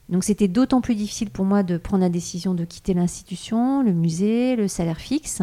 Donc 0.09 0.25
c'était 0.25 0.49
d'autant 0.49 0.81
plus 0.81 0.95
difficile 0.95 1.31
pour 1.31 1.45
moi 1.45 1.62
de 1.62 1.77
prendre 1.77 2.03
la 2.03 2.09
décision 2.09 2.55
de 2.55 2.65
quitter 2.65 2.95
l'institution, 2.95 3.83
le 3.83 3.93
musée, 3.93 4.57
le 4.57 4.67
salaire 4.67 5.01
fixe, 5.01 5.43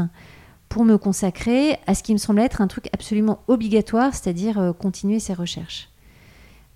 pour 0.69 0.85
me 0.85 0.97
consacrer 0.97 1.77
à 1.87 1.93
ce 1.93 2.03
qui 2.03 2.13
me 2.13 2.17
semblait 2.17 2.45
être 2.45 2.61
un 2.61 2.67
truc 2.67 2.89
absolument 2.93 3.39
obligatoire, 3.47 4.13
c'est-à-dire 4.13 4.73
continuer 4.79 5.19
ces 5.19 5.33
recherches 5.33 5.92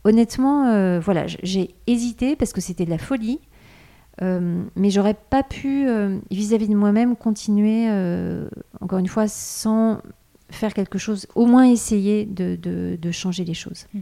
honnêtement, 0.04 0.68
euh, 0.68 1.00
voilà, 1.00 1.26
j'ai 1.28 1.76
hésité 1.88 2.36
parce 2.36 2.54
que 2.54 2.62
c'était 2.62 2.86
de 2.86 2.90
la 2.90 2.98
folie. 2.98 3.40
Euh, 4.24 4.64
mais 4.76 4.90
j'aurais 4.90 5.14
pas 5.14 5.44
pu, 5.44 5.88
euh, 5.88 6.18
vis-à-vis 6.32 6.68
de 6.68 6.76
moi-même, 6.76 7.16
continuer, 7.16 7.88
encore 8.82 9.00
une 9.00 9.08
fois, 9.08 9.28
sans 9.28 10.02
faire 10.50 10.74
quelque 10.74 10.98
chose, 10.98 11.28
au 11.36 11.46
moins 11.46 11.66
essayer 11.66 12.26
de, 12.26 13.12
changer 13.12 13.44
les 13.44 13.54
choses. 13.54 13.86
Hmm. 13.94 14.02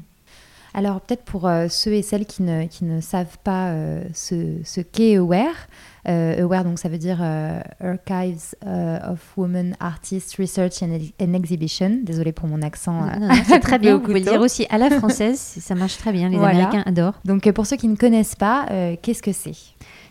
Alors 0.73 0.99
peut-être 0.99 1.23
pour 1.23 1.49
ceux 1.69 1.93
et 1.93 2.01
celles 2.01 2.25
qui 2.25 2.43
ne, 2.43 2.65
qui 2.65 2.83
ne 2.83 2.99
savent 2.99 3.37
pas 3.45 3.73
ce, 4.13 4.57
ce 4.63 4.81
qu'est 4.81 5.15
Aware, 5.15 5.55
euh, 5.55 5.94
aware, 6.07 6.63
donc 6.63 6.79
ça 6.79 6.89
veut 6.89 6.97
dire 6.97 7.19
euh, 7.21 7.59
Archives 7.79 8.55
euh, 8.65 9.11
of 9.11 9.19
Women 9.37 9.75
Artists 9.79 10.35
Research 10.37 10.83
and, 10.83 11.33
Exhibition. 11.33 11.99
Désolée 12.03 12.31
pour 12.31 12.47
mon 12.47 12.61
accent. 12.61 13.07
c'est 13.45 13.59
très 13.59 13.79
bien. 13.79 13.95
Vous 13.95 14.01
pouvez 14.01 14.19
le 14.19 14.25
dire 14.25 14.41
aussi 14.41 14.65
à 14.69 14.77
la 14.77 14.89
française, 14.89 15.39
ça 15.59 15.75
marche 15.75 15.97
très 15.97 16.11
bien. 16.11 16.29
Les 16.29 16.37
Américains 16.37 16.83
adorent. 16.85 17.19
Donc 17.25 17.49
pour 17.51 17.65
ceux 17.65 17.77
qui 17.77 17.87
ne 17.87 17.95
connaissent 17.95 18.35
pas, 18.35 18.67
qu'est-ce 19.01 19.23
que 19.23 19.31
c'est? 19.31 19.55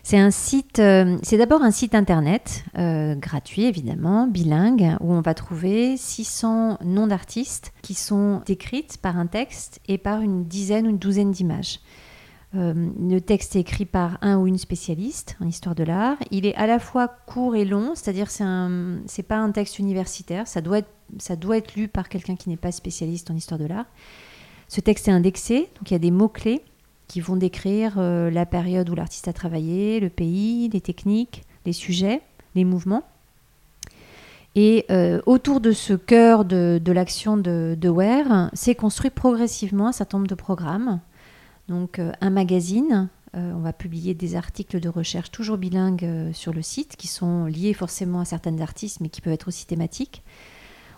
C'est 0.03 0.19
un 0.19 0.29
site, 0.29 0.81
c'est 1.23 1.37
d'abord 1.37 1.63
un 1.63 1.71
site 1.71 1.95
internet 1.95 2.63
gratuit 2.75 3.65
évidemment, 3.65 4.27
bilingue, 4.27 4.95
où 5.01 5.13
on 5.13 5.21
va 5.21 5.33
trouver 5.33 5.97
600 5.97 6.77
noms 6.83 7.07
d'artistes 7.07 7.73
qui 7.81 7.95
sont 7.95 8.41
décrites 8.45 8.97
par 8.97 9.17
un 9.17 9.25
texte 9.25 9.79
et 9.87 9.97
par 9.97 10.21
une 10.21 10.45
dizaine 10.45 10.85
ou 10.85 10.91
une 10.91 10.99
douzaine 10.99 11.31
d'images. 11.31 11.79
Euh, 12.55 12.73
le 12.99 13.19
texte 13.19 13.55
est 13.55 13.59
écrit 13.59 13.85
par 13.85 14.17
un 14.21 14.37
ou 14.37 14.47
une 14.47 14.57
spécialiste 14.57 15.35
en 15.41 15.47
histoire 15.47 15.75
de 15.75 15.83
l'art. 15.83 16.17
Il 16.31 16.45
est 16.45 16.55
à 16.55 16.67
la 16.67 16.79
fois 16.79 17.07
court 17.07 17.55
et 17.55 17.65
long, 17.65 17.93
c'est-à-dire 17.95 18.29
c'est 18.29 18.43
un, 18.43 18.99
c'est 19.07 19.23
pas 19.23 19.37
un 19.37 19.51
texte 19.51 19.79
universitaire. 19.79 20.47
Ça 20.47 20.61
doit 20.61 20.79
être, 20.79 21.75
lu 21.75 21.87
par 21.87 22.09
quelqu'un 22.09 22.35
qui 22.35 22.49
n'est 22.49 22.57
pas 22.57 22.71
spécialiste 22.71 23.29
en 23.31 23.35
histoire 23.35 23.59
de 23.59 23.65
l'art. 23.65 23.85
Ce 24.67 24.81
texte 24.81 25.07
est 25.07 25.11
indexé, 25.11 25.69
donc 25.75 25.91
il 25.91 25.93
y 25.93 25.95
a 25.95 25.99
des 25.99 26.11
mots 26.11 26.29
clés 26.29 26.61
qui 27.07 27.21
vont 27.21 27.35
décrire 27.35 27.95
euh, 27.97 28.31
la 28.31 28.45
période 28.45 28.89
où 28.89 28.95
l'artiste 28.95 29.27
a 29.27 29.33
travaillé, 29.33 29.99
le 29.99 30.09
pays, 30.09 30.69
les 30.69 30.81
techniques, 30.81 31.43
les 31.65 31.73
sujets, 31.73 32.21
les 32.55 32.65
mouvements. 32.65 33.03
Et 34.55 34.85
euh, 34.89 35.21
autour 35.25 35.59
de 35.59 35.71
ce 35.71 35.93
cœur 35.93 36.45
de, 36.45 36.79
l'action 36.91 37.35
de, 37.35 37.77
de 37.79 37.89
Ware, 37.89 38.49
s'est 38.53 38.73
construit 38.73 39.11
progressivement 39.11 39.87
un 39.87 39.91
certain 39.91 40.17
nombre 40.17 40.29
de 40.29 40.35
programmes 40.35 41.01
donc 41.67 41.99
euh, 41.99 42.11
un 42.21 42.29
magazine, 42.29 43.09
euh, 43.35 43.53
on 43.53 43.59
va 43.59 43.73
publier 43.73 44.13
des 44.13 44.35
articles 44.35 44.79
de 44.79 44.89
recherche 44.89 45.31
toujours 45.31 45.57
bilingues 45.57 46.05
euh, 46.05 46.33
sur 46.33 46.53
le 46.53 46.61
site 46.61 46.95
qui 46.95 47.07
sont 47.07 47.45
liés 47.45 47.73
forcément 47.73 48.19
à 48.19 48.25
certains 48.25 48.59
artistes 48.59 48.99
mais 49.01 49.09
qui 49.09 49.21
peuvent 49.21 49.33
être 49.33 49.47
aussi 49.47 49.65
thématiques. 49.65 50.23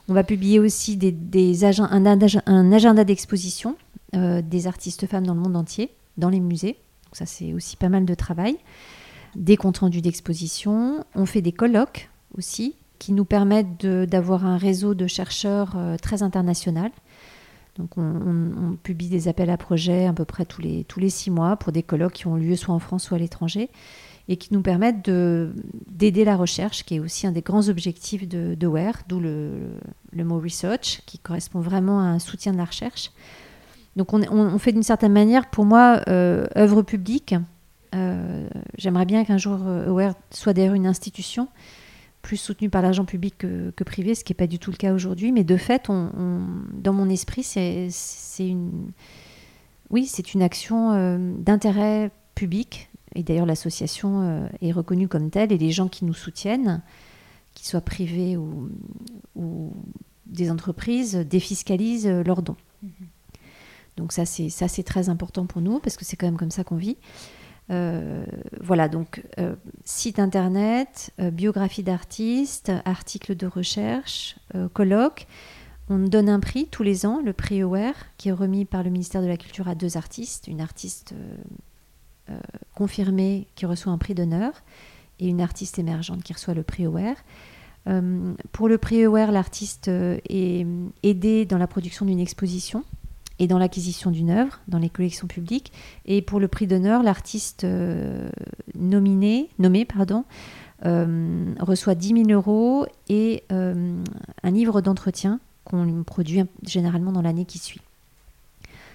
On 0.09 0.13
va 0.13 0.23
publier 0.23 0.59
aussi 0.59 0.95
des, 0.95 1.65
un, 1.65 2.71
agenda 2.71 3.03
d'exposition 3.03 3.75
des 4.13 4.67
artistes 4.67 5.05
femmes 5.05 5.27
dans 5.27 5.33
le 5.33 5.41
monde 5.41 5.57
entier, 5.57 5.93
dans 6.15 6.29
les 6.29 6.39
musées. 6.39 6.77
ça, 7.11 7.25
c'est 7.25 7.53
aussi 7.53 7.75
pas 7.75 7.89
mal 7.89 8.05
de 8.05 8.13
travail. 8.13 8.55
Des 9.35 9.57
comptes 9.57 9.79
rendus 9.79 9.99
d'exposition. 9.99 11.03
On 11.13 11.25
fait 11.25 11.41
des 11.41 11.51
colloques 11.51 12.09
aussi 12.37 12.75
qui 12.99 13.11
nous 13.11 13.25
permettent 13.25 13.85
d'avoir 13.85 14.45
un 14.45 14.55
réseau 14.55 14.93
de 14.93 15.07
chercheurs 15.07 15.75
très 16.01 16.23
international. 16.23 16.91
Donc 17.77 17.91
on, 17.97 18.77
publie 18.81 19.09
des 19.09 19.27
appels 19.27 19.49
à 19.49 19.57
projets 19.57 20.05
à 20.05 20.13
peu 20.13 20.25
près 20.25 20.45
tous 20.45 20.61
les, 20.61 20.83
tous 20.83 20.99
les 20.99 21.09
six 21.09 21.31
mois 21.31 21.55
pour 21.57 21.71
des 21.71 21.83
colloques 21.83 22.13
qui 22.13 22.27
ont 22.27 22.35
lieu 22.35 22.55
soit 22.55 22.73
en 22.73 22.79
France 22.79 23.05
soit 23.05 23.17
à 23.17 23.19
l'étranger. 23.19 23.69
et 24.27 24.37
qui 24.37 24.53
nous 24.53 24.61
permettent 24.61 25.09
d'aider 25.09 26.25
la 26.25 26.35
recherche, 26.35 26.83
qui 26.83 26.95
est 26.95 26.99
aussi 26.99 27.27
un 27.27 27.31
des 27.31 27.41
grands 27.41 27.69
objectifs 27.69 28.27
de, 28.27 28.55
de 28.55 28.67
WARE, 28.67 29.03
d'où 29.07 29.19
le, 29.19 29.51
le, 30.11 30.23
mot 30.25 30.39
research, 30.39 31.01
qui 31.05 31.17
correspond 31.17 31.61
vraiment 31.61 31.99
à 31.99 32.03
un 32.03 32.19
soutien 32.19 32.51
de 32.51 32.57
la 32.57 32.65
recherche. 32.65 33.11
Donc 33.95 34.13
on, 34.13 34.59
fait 34.59 34.73
d'une 34.73 34.83
certaine 34.83 35.13
manière, 35.13 35.49
pour 35.49 35.65
moi, 35.65 36.01
euh, 36.07 36.45
œuvre 36.55 36.81
publique. 36.83 37.35
Euh, 37.95 38.47
j'aimerais 38.77 39.05
bien 39.05 39.23
qu'un 39.23 39.37
jour 39.37 39.59
Aware 39.65 40.13
soit 40.29 40.53
d'ailleurs 40.53 40.75
une 40.75 40.87
institution 40.87 41.47
plus 42.21 42.37
soutenue 42.37 42.69
par 42.69 42.81
l'argent 42.81 43.05
public 43.05 43.35
que, 43.37 43.71
que, 43.71 43.83
privé, 43.83 44.15
ce 44.15 44.23
qui 44.23 44.33
n'est 44.33 44.37
pas 44.37 44.47
du 44.47 44.59
tout 44.59 44.71
le 44.71 44.77
cas 44.77 44.93
aujourd'hui. 44.93 45.31
Mais 45.31 45.43
de 45.43 45.57
fait, 45.57 45.89
on, 45.89 46.11
dans 46.73 46.93
mon 46.93 47.09
esprit, 47.09 47.43
c'est 47.43 47.89
une, 48.39 48.91
oui, 49.89 50.05
c'est 50.05 50.33
une 50.33 50.41
action 50.41 50.91
euh, 50.91 51.17
d'intérêt 51.37 52.11
public 52.35 52.89
et 53.17 53.23
d'ailleurs, 53.23 53.47
l'association 53.47 54.21
euh, 54.21 54.47
est 54.61 54.71
reconnue 54.71 55.07
comme 55.07 55.31
telle 55.31 55.51
et 55.51 55.57
les 55.57 55.71
gens 55.71 55.87
qui 55.87 56.05
nous 56.05 56.13
soutiennent, 56.13 56.83
qu'ils 57.55 57.65
soient 57.65 57.81
privés 57.81 58.37
ou, 58.37 59.73
des 60.27 60.51
entreprises, 60.51 61.15
défiscalisent 61.15 62.07
leurs 62.07 62.43
dons. 62.43 62.57
Mhm. 62.83 62.91
Donc 63.95 64.11
ça, 64.11 64.25
c'est 64.25 64.83
très 64.83 65.09
important 65.09 65.47
pour 65.47 65.61
nous 65.61 65.79
parce 65.79 65.97
que 65.97 66.05
c'est 66.05 66.15
quand 66.15 66.27
même 66.27 66.37
comme 66.37 66.51
ça 66.51 66.63
qu'on 66.63 66.75
vit. 66.75 66.97
Euh, 67.69 68.25
voilà, 68.61 68.87
donc 68.87 69.23
euh, 69.39 69.55
site 69.83 70.19
internet, 70.19 71.11
biographie 71.19 71.83
d'artistes, 71.83 72.71
articles 72.85 73.35
de 73.35 73.47
recherche, 73.47 74.37
colloques. 74.73 75.27
On 75.89 75.99
donne 75.99 76.27
un 76.27 76.41
prix 76.41 76.67
tous 76.67 76.83
les 76.83 77.05
ans, 77.05 77.21
le 77.23 77.31
prix 77.31 77.61
Aware, 77.61 77.95
qui 78.17 78.29
est 78.29 78.33
remis 78.33 78.65
par 78.65 78.83
le 78.83 78.89
ministère 78.89 79.21
de 79.21 79.27
la 79.27 79.37
Culture 79.37 79.69
à 79.69 79.75
deux 79.75 79.95
artistes, 79.95 80.47
une 80.47 80.59
artiste 80.59 81.13
euh, 82.29 82.35
confirmée 82.75 83.47
qui 83.55 83.65
reçoit 83.65 83.91
un 83.91 83.97
prix 83.97 84.13
d'honneur 84.13 84.51
et 85.19 85.29
une 85.29 85.39
artiste 85.39 85.79
émergente 85.79 86.23
qui 86.23 86.33
reçoit 86.33 86.53
le 86.53 86.61
prix 86.61 86.85
Aware. 86.85 87.15
Euh, 87.87 88.33
pour 88.51 88.67
le 88.67 88.77
prix 88.77 89.03
Aware, 89.03 89.31
l'artiste 89.31 89.87
euh, 89.87 90.19
est 90.27 90.67
aidé 91.03 91.45
dans 91.45 91.57
la 91.57 91.67
production 91.67 92.05
d'une 92.05 92.19
exposition 92.19 92.83
et 93.39 93.47
dans 93.47 93.57
l'acquisition 93.57 94.11
d'une 94.11 94.29
œuvre 94.29 94.59
dans 94.67 94.79
les 94.79 94.89
collections 94.89 95.27
publiques. 95.27 95.71
Et 96.05 96.21
pour 96.21 96.39
le 96.39 96.47
prix 96.47 96.67
d'honneur, 96.67 97.03
l'artiste 97.03 97.65
nominé, 98.75 99.49
nommé 99.59 99.85
pardon, 99.85 100.25
reçoit 100.83 101.95
10 101.95 102.25
000 102.25 102.29
euros 102.31 102.85
et 103.09 103.43
un 103.49 104.51
livre 104.51 104.81
d'entretien 104.81 105.39
qu'on 105.65 106.03
produit 106.03 106.43
généralement 106.63 107.11
dans 107.11 107.21
l'année 107.21 107.45
qui 107.45 107.59
suit. 107.59 107.81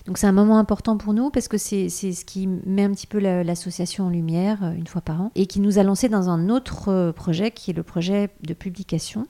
Donc 0.07 0.19
c'est 0.19 0.27
un 0.27 0.33
moment 0.33 0.59
important 0.59 0.97
pour 0.97 1.15
nous 1.15 1.31
parce 1.31 1.49
que 1.49 1.59
c'est 1.59 1.89
ce 1.89 2.25
qui 2.25 2.47
met 2.47 2.85
un 2.85 2.91
petit 2.91 3.07
peu 3.07 3.19
l'association 3.19 4.07
en 4.07 4.11
lumière 4.11 4.65
euh, 4.65 4.73
une 4.73 4.87
fois 4.87 5.01
par 5.01 5.21
an 5.21 5.31
et 5.35 5.47
qui 5.47 5.61
nous 5.61 5.79
a 5.79 5.83
lancé 5.85 6.09
dans 6.09 6.29
un 6.29 6.49
autre 6.49 6.89
euh, 6.89 7.13
projet 7.13 7.51
qui 7.51 7.71
est 7.71 7.75
le 7.75 7.83
projet 7.83 8.31
de 8.43 8.55
publication. 8.55 9.27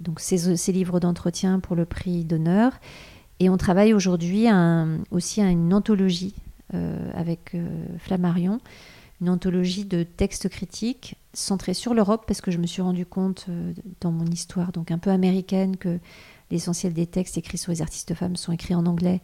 Donc 0.00 0.18
ces, 0.20 0.56
ces 0.56 0.72
livres 0.72 0.98
d'entretien 0.98 1.60
pour 1.60 1.76
le 1.76 1.84
prix 1.84 2.24
d'honneur. 2.24 2.72
Et 3.40 3.50
on 3.50 3.56
travaille 3.56 3.92
aujourd'hui 3.92 4.46
aussi 5.10 5.40
à 5.40 5.50
une 5.50 5.74
anthologie 5.74 6.34
euh, 6.74 7.10
avec 7.14 7.54
Flammarion, 7.98 8.60
une 9.20 9.28
anthologie 9.28 9.84
de 9.84 10.02
textes 10.02 10.48
critiques 10.48 11.16
centrés 11.32 11.74
sur 11.74 11.92
l'Europe 11.92 12.24
parce 12.26 12.40
que 12.40 12.50
je 12.50 12.58
me 12.58 12.66
suis 12.66 12.82
rendu 12.82 13.04
compte 13.04 13.46
dans 14.00 14.10
mon 14.10 14.26
histoire 14.26 14.72
donc 14.72 14.90
un 14.90 14.98
peu 14.98 15.10
américaine 15.10 15.76
que 15.76 15.98
l'essentiel 16.50 16.92
des 16.92 17.06
textes 17.06 17.38
écrits 17.38 17.58
sur 17.58 17.72
les 17.72 17.82
artistes 17.82 18.14
femmes 18.14 18.36
sont 18.36 18.52
écrits 18.52 18.74
en 18.74 18.86
anglais 18.86 19.20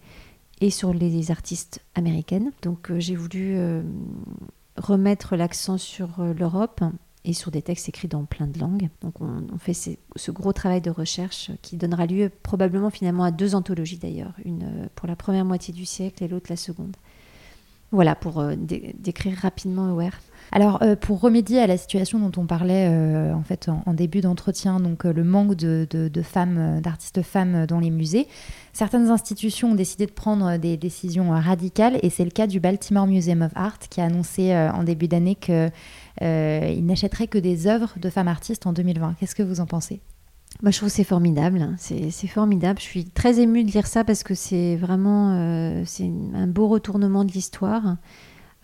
et 0.63 0.71
sur 0.71 0.95
les 0.95 1.31
artistes 1.31 1.81
américaines. 1.95 2.53
Donc 2.63 2.91
euh, 2.91 3.01
j'ai 3.01 3.17
voulu 3.17 3.57
euh, 3.57 3.83
remettre 4.77 5.37
l'accent 5.37 5.77
sur 5.77 6.21
euh, 6.21 6.33
l'Europe 6.35 6.83
et 7.25 7.33
sur 7.33 7.51
des 7.51 7.63
textes 7.63 7.89
écrits 7.89 8.09
dans 8.09 8.25
plein 8.25 8.47
de 8.47 8.59
langues. 8.59 8.89
Donc 9.01 9.21
on, 9.21 9.59
fait 9.59 9.75
ce 9.75 10.31
gros 10.31 10.53
travail 10.53 10.81
de 10.81 10.91
recherche 10.91 11.51
qui 11.63 11.77
donnera 11.77 12.07
lieu 12.07 12.31
probablement 12.43 12.91
finalement 12.91 13.25
à 13.25 13.31
deux 13.31 13.55
anthologies 13.55 13.99
d'ailleurs, 13.99 14.35
une 14.45 14.89
pour 14.95 15.07
la 15.07 15.17
première 15.17 15.45
moitié 15.45 15.73
du 15.73 15.87
siècle 15.87 16.25
et 16.25 16.29
l'autre 16.29 16.47
la 16.51 16.57
seconde. 16.57 16.97
Voilà 17.93 18.15
pour 18.15 18.43
décrire 18.57 19.37
rapidement 19.39 19.87
Aware. 19.89 20.19
Alors, 20.53 20.81
pour 21.01 21.21
remédier 21.21 21.61
à 21.61 21.67
la 21.67 21.79
situation 21.79 22.19
dont 22.19 22.41
on 22.41 22.47
parlait 22.47 22.87
en 23.33 23.43
fait 23.43 23.71
en, 23.87 23.95
début 23.95 24.21
d'entretien, 24.21 24.81
donc 24.81 25.05
le 25.05 25.25
manque 25.25 25.55
de, 25.55 25.87
femmes, 26.23 26.81
d'artistes 26.83 27.23
femmes 27.23 27.65
dans 27.67 27.81
les 27.81 27.91
musées, 27.91 28.29
Certaines 28.73 29.11
institutions 29.11 29.73
ont 29.73 29.75
décidé 29.75 30.07
de 30.07 30.13
prendre 30.13 30.57
des 30.57 30.79
décisions 30.79 31.35
euh, 31.35 31.39
radicales 31.39 31.99
et 32.03 32.09
c'est 32.09 32.25
le 32.25 32.31
cas 32.31 32.47
du 32.47 32.59
Baltimore 32.59 33.07
Museum 33.07 33.43
of 33.43 33.53
Art 33.55 33.79
qui 33.79 34.01
a 34.01 34.05
annoncé 34.05 34.53
euh, 34.53 34.73
en 34.73 34.83
début 34.83 35.09
d'année 35.09 35.35
qu'il 35.35 35.71
euh, 36.23 36.81
n'achèterait 36.81 37.27
que 37.27 37.37
des 37.37 37.67
œuvres 37.67 37.93
de 37.99 38.09
femmes 38.09 38.29
artistes 38.29 38.67
en 38.67 38.73
2020. 38.73 39.17
Qu'est-ce 39.21 39.35
que 39.35 39.43
vous 39.43 39.61
en 39.61 39.67
pensez? 39.67 40.01
Bah, 40.63 40.71
je 40.71 40.79
trouve 40.79 40.89
c'est 40.89 41.05
formidable, 41.05 41.75
c'est 41.79 42.27
formidable. 42.27 42.79
Je 42.79 42.85
suis 42.85 43.05
très 43.05 43.41
émue 43.41 43.65
de 43.65 43.71
lire 43.71 43.87
ça 43.87 44.05
parce 44.05 44.23
que 44.23 44.35
c'est 44.35 44.77
vraiment 44.77 45.83
c'est 45.87 46.11
un 46.35 46.47
beau 46.47 46.69
retournement 46.69 47.25
de 47.25 47.33
l'histoire. 47.33 47.97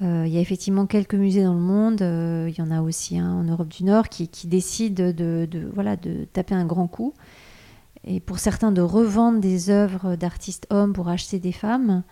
Il 0.01 0.29
y 0.29 0.39
a 0.39 0.41
effectivement 0.41 0.87
quelques 0.87 1.15
musées 1.15 1.43
dans 1.43 1.55
le 1.55 1.61
monde, 1.61 2.01
il 2.01 2.57
y 2.57 2.63
en 2.63 2.71
a 2.71 2.83
aussi 2.83 3.19
un 3.19 3.33
en 3.33 3.43
Europe 3.43 3.69
du 3.69 3.83
Nord 3.83 4.09
qui, 4.09 4.29
qui 4.29 4.47
décident 4.47 5.13
de, 5.13 5.49
de, 5.51 5.71
voilà, 5.75 5.97
de 5.97 6.25
taper 6.33 6.55
un 6.55 6.65
grand 6.65 6.87
coup 6.87 7.15
et 8.05 8.21
pour 8.21 8.39
certains 8.39 8.73
de 8.73 8.81
revendre 8.81 9.41
des 9.41 9.71
œuvres 9.71 10.17
d'artistes 10.17 10.67
hommes 10.71 10.93
pour 10.93 11.09
acheter 11.09 11.39
des 11.39 11.53
femmes. 11.53 12.03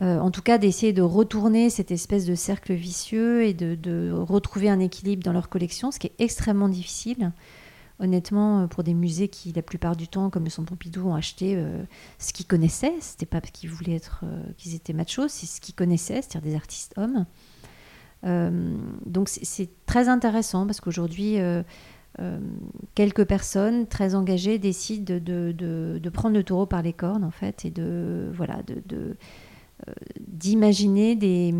Euh, 0.00 0.18
en 0.18 0.30
tout 0.30 0.40
cas, 0.40 0.56
d'essayer 0.56 0.92
de 0.92 1.02
retourner 1.02 1.68
cette 1.68 1.90
espèce 1.90 2.24
de 2.24 2.34
cercle 2.34 2.72
vicieux 2.72 3.44
et 3.44 3.52
de, 3.52 4.12
retrouver 4.12 4.70
un 4.70 4.80
équilibre 4.80 5.22
dans 5.22 5.32
leur 5.32 5.48
collection, 5.48 5.90
ce 5.90 5.98
qui 5.98 6.06
est 6.06 6.14
extrêmement 6.18 6.68
difficile. 6.68 7.32
Honnêtement, 8.02 8.62
euh, 8.62 8.66
pour 8.66 8.82
des 8.82 8.92
musées 8.92 9.28
qui, 9.28 9.52
la 9.52 9.62
plupart 9.62 9.96
du 9.96 10.08
temps, 10.08 10.28
comme 10.28 10.44
le 10.44 10.50
Centre 10.50 10.68
Pompidou, 10.68 11.08
ont 11.08 11.14
acheté 11.14 11.54
euh, 11.56 11.82
ce 12.18 12.32
qu'ils 12.32 12.46
connaissaient, 12.46 12.94
c'était 13.00 13.26
pas 13.26 13.40
parce 13.40 13.52
qu'ils 13.52 13.70
voulaient 13.70 13.96
être, 13.96 14.24
qu'ils 14.58 14.74
étaient 14.74 14.92
machos, 14.92 15.28
c'est 15.28 15.46
ce 15.46 15.60
qu'ils 15.60 15.74
connaissaient, 15.74 16.20
c'est-à-dire 16.22 16.42
des 16.50 16.56
artistes 16.56 16.94
hommes. 16.98 17.24
donc 19.06 19.28
c'est 19.28 19.70
très 19.86 20.08
intéressant 20.08 20.66
parce 20.66 20.80
qu'aujourd'hui, 20.80 21.38
euh, 22.20 22.38
quelques 22.94 23.24
personnes 23.24 23.86
très 23.86 24.14
engagées 24.14 24.58
décident 24.58 25.14
de, 25.18 26.10
prendre 26.12 26.36
le 26.36 26.44
taureau 26.44 26.66
par 26.66 26.82
les 26.82 26.92
cornes 26.92 27.24
en 27.24 27.30
fait 27.30 27.64
et 27.64 27.70
de 27.70 28.30
voilà 28.34 28.60
de, 28.66 28.82
euh, 28.92 29.14
d'imaginer 30.20 31.16
des, 31.16 31.54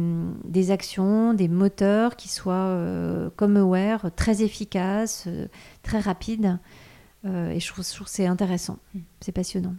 des, 0.44 0.70
actions, 0.70 1.35
des 1.35 1.48
moteurs 1.48 2.16
qui 2.16 2.28
soient 2.28 2.54
euh, 2.54 3.30
comme 3.37 3.56
Aware, 3.56 4.11
très 4.14 4.42
efficaces, 4.42 5.28
très 5.82 6.00
rapides. 6.00 6.58
et 7.24 7.61
je 7.61 7.68
trouve, 7.68 7.88
trouve 7.88 8.08
c'est 8.08 8.26
intéressant, 8.26 8.78
mm. 8.94 9.00
c'est 9.20 9.32
passionnant. 9.32 9.74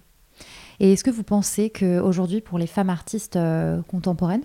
Et 0.79 0.93
est-ce 0.93 1.03
que 1.03 1.11
vous 1.11 1.23
pensez 1.23 1.69
qu'aujourd'hui, 1.69 2.41
pour 2.41 2.57
les 2.57 2.65
femmes 2.67 2.89
artistes 2.89 3.37
contemporaines, 3.87 4.41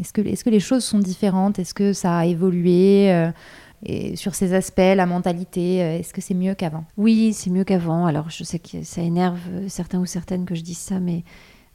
est-ce 0.00 0.12
que, 0.14 0.22
est 0.22 0.42
que 0.42 0.50
les 0.50 0.60
choses 0.60 0.82
sont 0.82 0.98
différentes? 0.98 1.58
Est-ce 1.58 1.74
que 1.74 1.92
ça 1.92 2.16
a 2.16 2.24
évolué 2.24 3.30
et 3.84 4.16
sur 4.16 4.34
ces 4.34 4.54
aspects, 4.54 4.78
la 4.78 5.06
mentalité, 5.06 5.82
euh, 5.82 5.98
est-ce 5.98 6.12
que 6.12 6.20
c'est 6.20 6.34
mieux 6.34 6.54
qu'avant? 6.54 6.84
Oui, 6.96 7.32
c'est 7.32 7.50
mieux 7.50 7.64
qu'avant. 7.64 8.06
Alors 8.06 8.30
je 8.30 8.42
sais 8.44 8.58
que 8.58 8.82
ça 8.82 9.02
énerve 9.02 9.38
certains 9.68 10.00
ou 10.00 10.06
certaines 10.06 10.44
que 10.44 10.54
je 10.54 10.62
dise 10.62 10.78
ça, 10.78 10.98
mais 10.98 11.22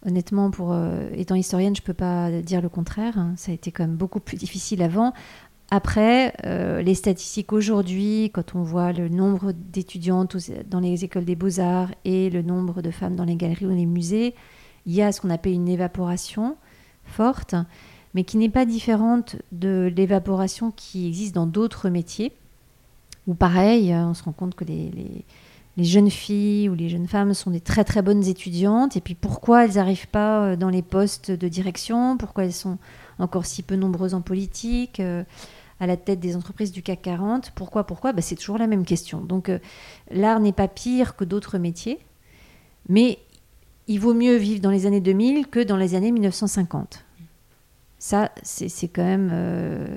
honnêtement, 0.05 0.51
pour 0.51 0.73
euh, 0.73 1.09
étant 1.13 1.35
historienne, 1.35 1.75
je 1.75 1.81
ne 1.81 1.85
peux 1.85 1.93
pas 1.93 2.29
dire 2.41 2.61
le 2.61 2.69
contraire. 2.69 3.17
Hein. 3.17 3.33
Ça 3.37 3.51
a 3.51 3.55
été 3.55 3.71
quand 3.71 3.83
même 3.83 3.95
beaucoup 3.95 4.19
plus 4.19 4.37
difficile 4.37 4.81
avant. 4.81 5.13
Après, 5.71 6.33
euh, 6.45 6.81
les 6.81 6.93
statistiques 6.93 7.53
aujourd'hui, 7.53 8.29
quand 8.33 8.55
on 8.55 8.61
voit 8.61 8.91
le 8.91 9.09
nombre 9.09 9.53
d'étudiantes 9.53 10.37
dans 10.69 10.79
les 10.79 11.03
écoles 11.03 11.25
des 11.25 11.35
beaux-arts 11.35 11.89
et 12.05 12.29
le 12.29 12.41
nombre 12.41 12.81
de 12.81 12.91
femmes 12.91 13.15
dans 13.15 13.25
les 13.25 13.35
galeries 13.35 13.65
ou 13.65 13.69
les 13.75 13.85
musées, 13.85 14.35
il 14.85 14.93
y 14.93 15.01
a 15.01 15.11
ce 15.11 15.21
qu'on 15.21 15.29
appelle 15.29 15.53
une 15.53 15.69
évaporation 15.69 16.57
forte 17.05 17.55
mais 18.13 18.23
qui 18.23 18.37
n'est 18.37 18.49
pas 18.49 18.65
différente 18.65 19.37
de 19.51 19.91
l'évaporation 19.95 20.71
qui 20.71 21.07
existe 21.07 21.33
dans 21.33 21.47
d'autres 21.47 21.89
métiers, 21.89 22.31
où 23.27 23.33
pareil, 23.33 23.91
euh, 23.91 24.05
on 24.05 24.13
se 24.13 24.23
rend 24.23 24.33
compte 24.33 24.55
que 24.55 24.65
les, 24.65 25.25
jeunes 25.77 26.09
filles 26.09 26.69
ou 26.69 26.75
les 26.75 26.89
jeunes 26.89 27.07
femmes 27.07 27.33
sont 27.33 27.51
des 27.51 27.59
très 27.59 27.83
très 27.83 28.01
bonnes 28.01 28.25
étudiantes, 28.25 28.95
et 28.95 29.01
puis 29.01 29.15
pourquoi 29.15 29.65
elles 29.65 29.75
n'arrivent 29.75 30.07
pas 30.07 30.43
euh, 30.43 30.55
dans 30.55 30.69
les 30.69 30.81
postes 30.81 31.31
de 31.31 31.47
direction, 31.47 32.17
pourquoi 32.17 32.45
elles 32.45 32.53
sont 32.53 32.77
encore 33.19 33.45
si 33.45 33.63
peu 33.63 33.75
nombreuses 33.75 34.13
en 34.13 34.21
politique, 34.21 34.99
euh, 34.99 35.23
à 35.79 35.87
la 35.87 35.97
tête 35.97 36.19
des 36.19 36.35
entreprises 36.35 36.71
du 36.71 36.83
CAC 36.83 37.01
40, 37.01 37.51
pourquoi, 37.55 37.85
pourquoi? 37.85 38.13
Bah, 38.13 38.21
C'est 38.21 38.35
toujours 38.35 38.57
la 38.57 38.67
même 38.67 38.85
question. 38.85 39.21
Donc 39.21 39.51
l'art 40.11 40.39
n'est 40.39 40.53
pas 40.53 40.67
pire 40.67 41.15
que 41.15 41.25
d'autres 41.25 41.57
métiers, 41.57 41.99
mais 42.87 43.17
il 43.87 43.99
vaut 43.99 44.13
mieux 44.13 44.35
vivre 44.35 44.61
dans 44.61 44.71
les 44.71 44.85
années 44.85 45.01
2000 45.01 45.47
que 45.47 45.59
dans 45.59 45.77
les 45.77 45.95
années 45.95 46.11
1950. 46.11 47.03
Ça, 48.03 48.33
c'est 48.43 48.89
quand 48.89 49.05
même 49.05 49.29
euh, 49.31 49.87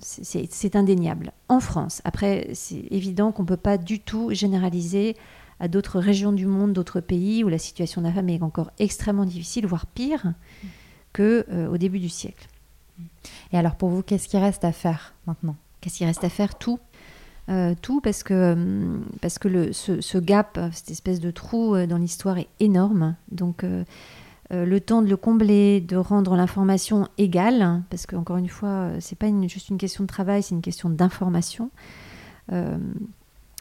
c'est 0.00 0.76
indéniable. 0.76 1.32
En 1.48 1.58
France, 1.58 2.00
après, 2.04 2.50
c'est 2.54 2.84
évident 2.92 3.32
qu'on 3.32 3.42
ne 3.42 3.48
peut 3.48 3.56
pas 3.56 3.78
du 3.78 3.98
tout 3.98 4.32
généraliser 4.32 5.16
à 5.58 5.66
d'autres 5.66 5.98
régions 5.98 6.30
du 6.30 6.46
monde, 6.46 6.72
d'autres 6.72 7.00
pays 7.00 7.42
où 7.42 7.48
la 7.48 7.58
situation 7.58 8.00
de 8.00 8.06
la 8.06 8.12
femme 8.12 8.28
est 8.28 8.40
encore 8.44 8.70
extrêmement 8.78 9.24
difficile, 9.24 9.66
voire 9.66 9.86
pire 9.86 10.34
qu'au 11.12 11.22
euh, 11.22 11.76
début 11.78 11.98
du 11.98 12.08
siècle. 12.08 12.46
Et 13.52 13.58
alors 13.58 13.74
pour 13.74 13.88
vous, 13.88 14.04
qu'est-ce 14.04 14.28
qui 14.28 14.38
reste 14.38 14.64
à 14.64 14.70
faire 14.70 15.14
maintenant? 15.26 15.56
Qu'est-ce 15.80 15.96
qu'il 15.98 16.06
reste 16.06 16.22
à 16.22 16.28
faire? 16.28 16.58
Tout? 16.58 16.78
Euh, 17.48 17.74
tout 17.82 18.00
parce 18.00 18.22
que, 18.22 19.00
parce 19.20 19.40
que 19.40 19.48
le, 19.48 19.72
ce, 19.72 20.18
gap, 20.18 20.60
cette 20.72 20.92
espèce 20.92 21.18
de 21.18 21.32
trou 21.32 21.76
dans 21.88 21.98
l'histoire 21.98 22.38
est 22.38 22.48
énorme. 22.60 23.16
Donc 23.32 23.64
le 24.50 24.80
temps 24.80 25.02
de 25.02 25.08
le 25.08 25.16
combler, 25.16 25.80
de 25.80 25.96
rendre 25.96 26.34
l'information 26.34 27.06
égale, 27.18 27.82
parce 27.90 28.06
qu'encore 28.06 28.38
une 28.38 28.48
fois, 28.48 28.90
c'est 29.00 29.18
pas 29.18 29.28
juste 29.46 29.68
une 29.68 29.78
question 29.78 30.04
de 30.04 30.08
travail, 30.08 30.42
c'est 30.42 30.54
une 30.54 30.62
question 30.62 30.88
d'information. 30.88 31.70
le, 32.50 32.78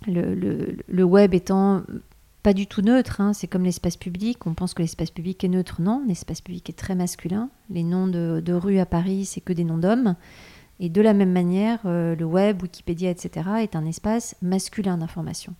le, 0.07 1.03
web 1.03 1.33
étant 1.33 1.83
pas 2.47 2.53
du 2.53 2.65
tout 2.65 2.81
neutre. 2.81 3.19
Hein. 3.19 3.33
C'est 3.33 3.47
comme 3.47 3.65
l'espace 3.65 3.97
public. 3.97 4.47
On 4.47 4.53
pense 4.53 4.73
que 4.73 4.81
l'espace 4.81 5.11
public 5.11 5.43
est 5.43 5.49
neutre. 5.49 5.81
Non, 5.81 6.01
l'espace 6.07 6.39
public 6.39 6.69
est 6.69 6.77
très 6.77 6.95
masculin. 6.95 7.49
Les 7.69 7.83
noms 7.83 8.07
de, 8.07 8.53
rues 8.53 8.79
à 8.79 8.85
Paris, 8.85 9.25
c'est 9.25 9.41
que 9.41 9.51
des 9.51 9.65
noms 9.65 9.77
d'hommes. 9.77 10.15
Et 10.79 10.87
de 10.87 11.01
la 11.01 11.13
même 11.13 11.33
manière, 11.33 11.79
euh, 11.83 12.15
le 12.15 12.23
web, 12.23 12.61
Wikipédia, 12.61 13.09
etc., 13.09 13.49
est 13.59 13.75
un 13.75 13.85
espace 13.85 14.37
masculin 14.41 14.97
d'information. 14.97 15.55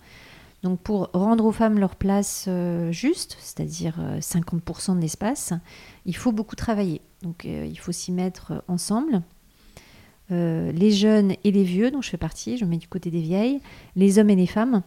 Donc 0.63 0.79
pour 0.79 1.09
rendre 1.13 1.45
aux 1.45 1.51
femmes 1.51 1.79
leur 1.79 1.95
place 1.95 2.45
euh, 2.47 2.91
juste, 2.91 3.37
c'est-à-dire 3.39 3.99
50% 4.19 4.91
euh, 4.91 4.95
de 4.95 5.01
l'espace, 5.01 5.53
il 6.05 6.15
faut 6.15 6.31
beaucoup 6.31 6.55
travailler. 6.55 7.01
Donc 7.21 7.45
il 7.45 7.77
faut 7.79 7.91
s'y 7.91 8.11
mettre 8.11 8.63
ensemble. 8.67 9.21
les 10.29 10.91
jeunes 10.91 11.33
et 11.43 11.51
les 11.51 11.63
vieux, 11.63 11.89
dont 11.89 12.01
je 12.01 12.09
fais 12.09 12.17
partie, 12.17 12.57
je 12.57 12.65
me 12.65 12.71
mets 12.71 12.77
du 12.77 12.87
côté 12.87 13.09
des 13.09 13.21
vieilles, 13.21 13.59
les 13.95 14.19
hommes 14.19 14.29
et 14.29 14.35
les 14.35 14.47
femmes, 14.47 14.83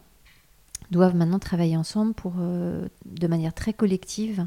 doivent 0.91 1.17
maintenant 1.17 1.39
travailler 1.39 1.77
ensemble 1.77 2.15
pour, 2.15 2.35
euh, 2.39 2.89
de 3.07 3.27
manière 3.27 3.55
très 3.55 3.73
collective 3.73 4.47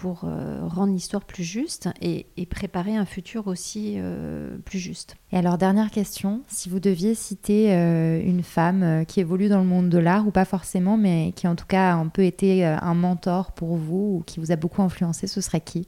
pour 0.00 0.22
euh, 0.24 0.60
rendre 0.66 0.92
l'histoire 0.92 1.24
plus 1.24 1.44
juste 1.44 1.88
et, 2.00 2.26
préparer 2.46 2.96
un 2.96 3.04
futur 3.04 3.46
aussi 3.46 3.94
euh, 3.96 4.56
plus 4.64 4.78
juste. 4.78 5.16
Et 5.30 5.36
alors, 5.36 5.58
dernière 5.58 5.90
question, 5.90 6.42
si 6.48 6.68
vous 6.68 6.80
deviez 6.80 7.14
citer 7.14 7.72
une 7.72 8.42
femme 8.42 9.04
qui 9.06 9.20
évolue 9.20 9.48
dans 9.48 9.60
le 9.60 9.66
monde 9.66 9.88
de 9.88 9.98
l'art, 9.98 10.26
ou 10.26 10.30
pas 10.30 10.44
forcément, 10.44 10.96
mais 10.96 11.32
qui 11.36 11.46
en 11.46 11.54
tout 11.54 11.66
cas 11.66 11.92
a 11.92 11.94
un 11.94 12.08
peu 12.08 12.24
été 12.24 12.64
un 12.64 12.94
mentor 12.94 13.52
pour 13.52 13.76
vous 13.76 14.18
ou 14.18 14.22
qui 14.26 14.40
vous 14.40 14.50
a 14.50 14.56
beaucoup 14.56 14.82
influencé, 14.82 15.26
ce 15.26 15.40
serait 15.40 15.60
qui? 15.60 15.86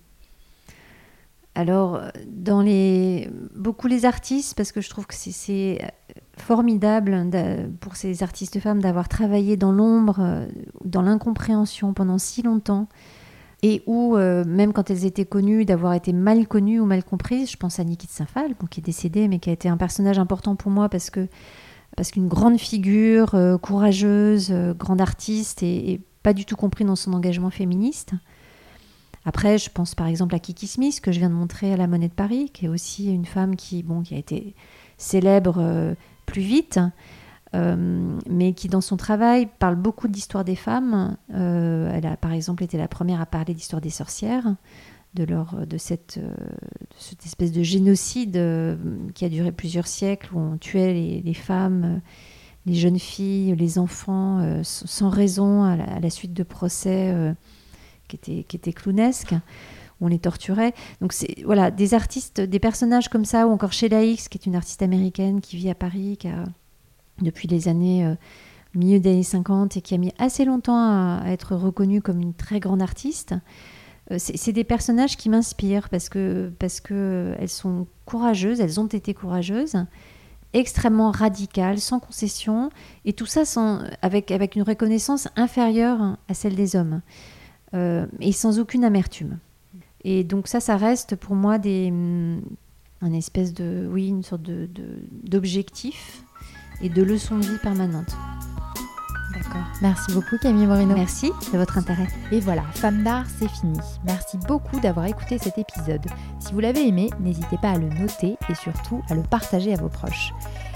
Alors, 1.54 2.00
dans 2.28 2.62
les 2.62 3.28
beaucoup 3.56 3.88
les 3.88 4.04
artistes, 4.04 4.54
parce 4.56 4.72
que 4.72 4.80
je 4.80 4.88
trouve 4.88 5.06
que 5.06 5.14
c'est 5.14 5.78
formidable 6.36 7.30
pour 7.80 7.96
ces 7.96 8.22
artistes 8.22 8.58
femmes 8.60 8.80
d'avoir 8.80 9.08
travaillé 9.08 9.56
dans 9.56 9.72
l'ombre, 9.72 10.16
euh, 10.20 10.46
dans 10.84 11.02
l'incompréhension 11.02 11.92
pendant 11.92 12.18
si 12.18 12.42
longtemps, 12.42 12.88
et 13.62 13.82
où, 13.86 14.16
euh, 14.16 14.44
même 14.44 14.72
quand 14.72 14.90
elles 14.90 15.04
étaient 15.04 15.24
connues, 15.24 15.64
d'avoir 15.64 15.94
été 15.94 16.12
mal 16.12 16.46
connues 16.48 16.80
ou 16.80 16.84
mal 16.84 17.04
comprises. 17.04 17.50
Je 17.50 17.56
pense 17.56 17.78
à 17.78 17.84
Niki 17.84 18.06
de 18.06 18.12
Saint-Phal, 18.12 18.54
qui 18.70 18.80
est 18.80 18.82
décédée, 18.82 19.28
mais 19.28 19.38
qui 19.38 19.50
a 19.50 19.52
été 19.52 19.68
un 19.68 19.76
personnage 19.76 20.18
important 20.18 20.56
pour 20.56 20.70
moi 20.70 20.88
parce 20.88 21.10
que 21.10 21.28
parce 21.96 22.10
qu'une 22.10 22.26
grande 22.26 22.58
figure, 22.58 23.34
euh, 23.34 23.58
courageuse, 23.58 24.50
grande 24.78 25.02
artiste, 25.02 25.62
et, 25.62 26.00
pas 26.22 26.32
du 26.32 26.46
tout 26.46 26.56
compris 26.56 26.84
dans 26.84 26.96
son 26.96 27.12
engagement 27.12 27.50
féministe. 27.50 28.12
Après, 29.24 29.58
je 29.58 29.68
pense 29.68 29.94
par 29.94 30.06
exemple 30.06 30.34
à 30.34 30.38
Kiki 30.38 30.66
Smith, 30.66 31.00
que 31.00 31.12
je 31.12 31.18
viens 31.18 31.28
de 31.28 31.34
montrer 31.34 31.72
à 31.72 31.76
la 31.76 31.86
Monnaie 31.86 32.08
de 32.08 32.14
Paris, 32.14 32.50
qui 32.52 32.64
est 32.64 32.68
aussi 32.68 33.12
une 33.12 33.26
femme 33.26 33.56
qui, 33.56 33.82
bon, 33.82 34.02
qui 34.02 34.14
a 34.14 34.18
été 34.18 34.54
célèbre 34.96 35.94
plus 36.24 36.42
vite, 36.42 36.78
euh, 37.54 38.18
mais 38.30 38.54
qui 38.54 38.68
dans 38.68 38.80
son 38.80 38.96
travail 38.96 39.46
parle 39.58 39.76
beaucoup 39.76 40.08
d'histoire 40.08 40.44
des 40.44 40.56
femmes. 40.56 41.16
Euh, 41.34 41.92
elle 41.94 42.06
a 42.06 42.16
par 42.16 42.32
exemple 42.32 42.64
été 42.64 42.78
la 42.78 42.88
première 42.88 43.20
à 43.20 43.26
parler 43.26 43.52
d'histoire 43.52 43.82
des 43.82 43.90
sorcières, 43.90 44.54
de, 45.14 45.24
leur, 45.24 45.66
de, 45.66 45.76
cette, 45.76 46.18
euh, 46.18 46.34
espèce 47.26 47.52
de 47.52 47.62
génocide 47.62 48.40
qui 49.14 49.24
a 49.24 49.28
duré 49.28 49.52
plusieurs 49.52 49.86
siècles, 49.86 50.30
où 50.34 50.38
on 50.38 50.56
tuait 50.56 51.20
les, 51.22 51.34
femmes, 51.34 52.00
les 52.64 52.74
jeunes 52.74 52.98
filles, 52.98 53.54
les 53.54 53.78
enfants, 53.78 54.62
sans 54.62 55.10
raison, 55.10 55.64
à 55.64 56.00
la, 56.00 56.10
suite 56.10 56.32
de 56.32 56.42
procès 56.42 57.34
qui, 58.08 58.16
étaient, 58.16 58.44
qui 58.44 58.56
étaient 58.56 58.72
clownesques 58.72 59.34
on 60.04 60.08
les 60.08 60.18
torturait. 60.18 60.74
Donc 61.00 61.14
voilà 61.44 61.70
des 61.70 61.94
artistes, 61.94 62.40
des 62.40 62.58
personnages 62.58 63.08
comme 63.08 63.24
ça, 63.24 63.46
ou 63.46 63.52
encore 63.52 63.72
Sheila 63.72 64.02
X, 64.02 64.28
qui 64.28 64.36
est 64.36 64.46
une 64.46 64.56
artiste 64.56 64.82
américaine 64.82 65.40
qui 65.40 65.56
vit 65.56 65.70
à 65.70 65.76
Paris, 65.76 66.16
qui 66.18 66.26
a 66.26 66.42
depuis 67.22 67.48
les 67.48 67.68
années 67.68 68.04
euh, 68.04 68.14
milieu 68.74 69.00
des 69.00 69.10
années 69.10 69.22
50 69.22 69.76
et 69.76 69.82
qui 69.82 69.94
a 69.94 69.98
mis 69.98 70.12
assez 70.18 70.44
longtemps 70.44 70.76
à, 70.76 71.22
être 71.26 71.54
reconnue 71.56 72.00
comme 72.02 72.20
une 72.20 72.34
très 72.34 72.60
grande 72.60 72.82
artiste. 72.82 73.34
Euh, 74.10 74.16
c'est 74.18 74.52
des 74.52 74.64
personnages 74.64 75.16
qui 75.16 75.28
m'inspirent 75.28 75.88
parce 75.88 76.08
que 76.08 76.52
parce 76.58 76.80
que 76.80 77.34
elles 77.38 77.48
sont 77.48 77.86
courageuses, 78.04 78.60
elles 78.60 78.80
ont 78.80 78.86
été 78.86 79.14
courageuses 79.14 79.76
extrêmement 80.52 81.10
radicales, 81.10 81.78
sans 81.78 81.98
concession, 81.98 82.70
et 83.04 83.12
tout 83.12 83.26
ça 83.26 83.44
sans, 83.44 83.80
avec, 84.02 84.30
avec 84.30 84.56
une 84.56 84.62
reconnaissance 84.62 85.28
inférieure 85.36 86.18
à 86.28 86.34
celle 86.34 86.54
des 86.54 86.76
hommes, 86.76 87.00
euh, 87.74 88.06
et 88.20 88.32
sans 88.32 88.58
aucune 88.58 88.84
amertume. 88.84 89.38
Et 90.04 90.24
donc 90.24 90.48
ça, 90.48 90.60
ça 90.60 90.76
reste 90.76 91.16
pour 91.16 91.34
moi 91.34 91.58
des, 91.58 91.90
mm, 91.90 92.42
un 93.00 93.12
espèce 93.12 93.54
de, 93.54 93.88
oui, 93.90 94.08
une 94.08 94.22
sorte 94.22 94.42
de, 94.42 94.68
d'objectif 95.22 96.22
et 96.82 96.88
de 96.88 97.02
leçon 97.02 97.38
de 97.38 97.46
vie 97.46 97.58
permanente. 97.62 98.16
D'accord. 99.32 99.62
Merci 99.80 100.12
beaucoup 100.12 100.36
Camille 100.38 100.66
Moreno. 100.66 100.94
Merci 100.94 101.32
de 101.52 101.58
votre 101.58 101.78
intérêt. 101.78 102.08
Et 102.30 102.40
voilà, 102.40 102.62
Femme 102.74 103.02
d'art, 103.02 103.24
c'est 103.38 103.48
fini. 103.48 103.78
Merci 104.04 104.36
beaucoup 104.46 104.78
d'avoir 104.80 105.06
écouté 105.06 105.38
cet 105.38 105.58
épisode. 105.58 106.04
Si 106.38 106.52
vous 106.52 106.60
l'avez 106.60 106.86
aimé, 106.86 107.10
n'hésitez 107.20 107.56
pas 107.56 107.70
à 107.70 107.78
le 107.78 107.88
noter 107.88 108.36
et 108.48 108.54
surtout 108.54 109.02
à 109.08 109.14
le 109.14 109.22
partager 109.22 109.72
à 109.72 109.76
vos 109.76 109.88
proches. 109.88 110.32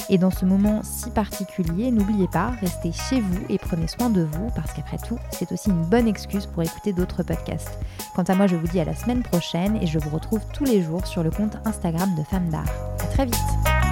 Et 0.09 0.19
dans 0.19 0.31
ce 0.31 0.45
moment 0.45 0.81
si 0.83 1.11
particulier, 1.11 1.91
n'oubliez 1.91 2.29
pas, 2.29 2.53
restez 2.61 2.93
chez 2.93 3.21
vous 3.21 3.41
et 3.49 3.59
prenez 3.59 3.89
soin 3.89 4.09
de 4.09 4.23
vous 4.23 4.51
parce 4.55 4.73
qu'après 4.73 4.99
tout, 4.99 5.19
c'est 5.31 5.51
aussi 5.53 5.71
une 5.71 5.85
bonne 5.85 6.09
excuse 6.09 6.47
pour 6.47 6.63
écouter 6.63 6.93
d'autres 6.93 7.23
podcasts. 7.23 7.79
Quant 8.15 8.23
à 8.23 8.35
moi, 8.35 8.47
je 8.47 8.57
vous 8.57 8.69
dis 8.69 8.81
à 8.81 8.85
la 8.85 8.95
semaine 8.95 9.23
prochaine 9.23 9.77
et 9.83 9.87
je 9.87 9.99
vous 9.99 10.11
retrouve 10.11 10.41
tous 10.53 10.65
les 10.65 10.83
jours 10.83 11.07
sur 11.07 11.23
le 11.23 11.31
compte 11.31 11.57
Instagram 11.65 12.15
de 12.17 12.23
Femme 12.23 12.49
d'art. 12.49 12.71
À 13.01 13.07
très 13.07 13.27
vite 13.27 13.86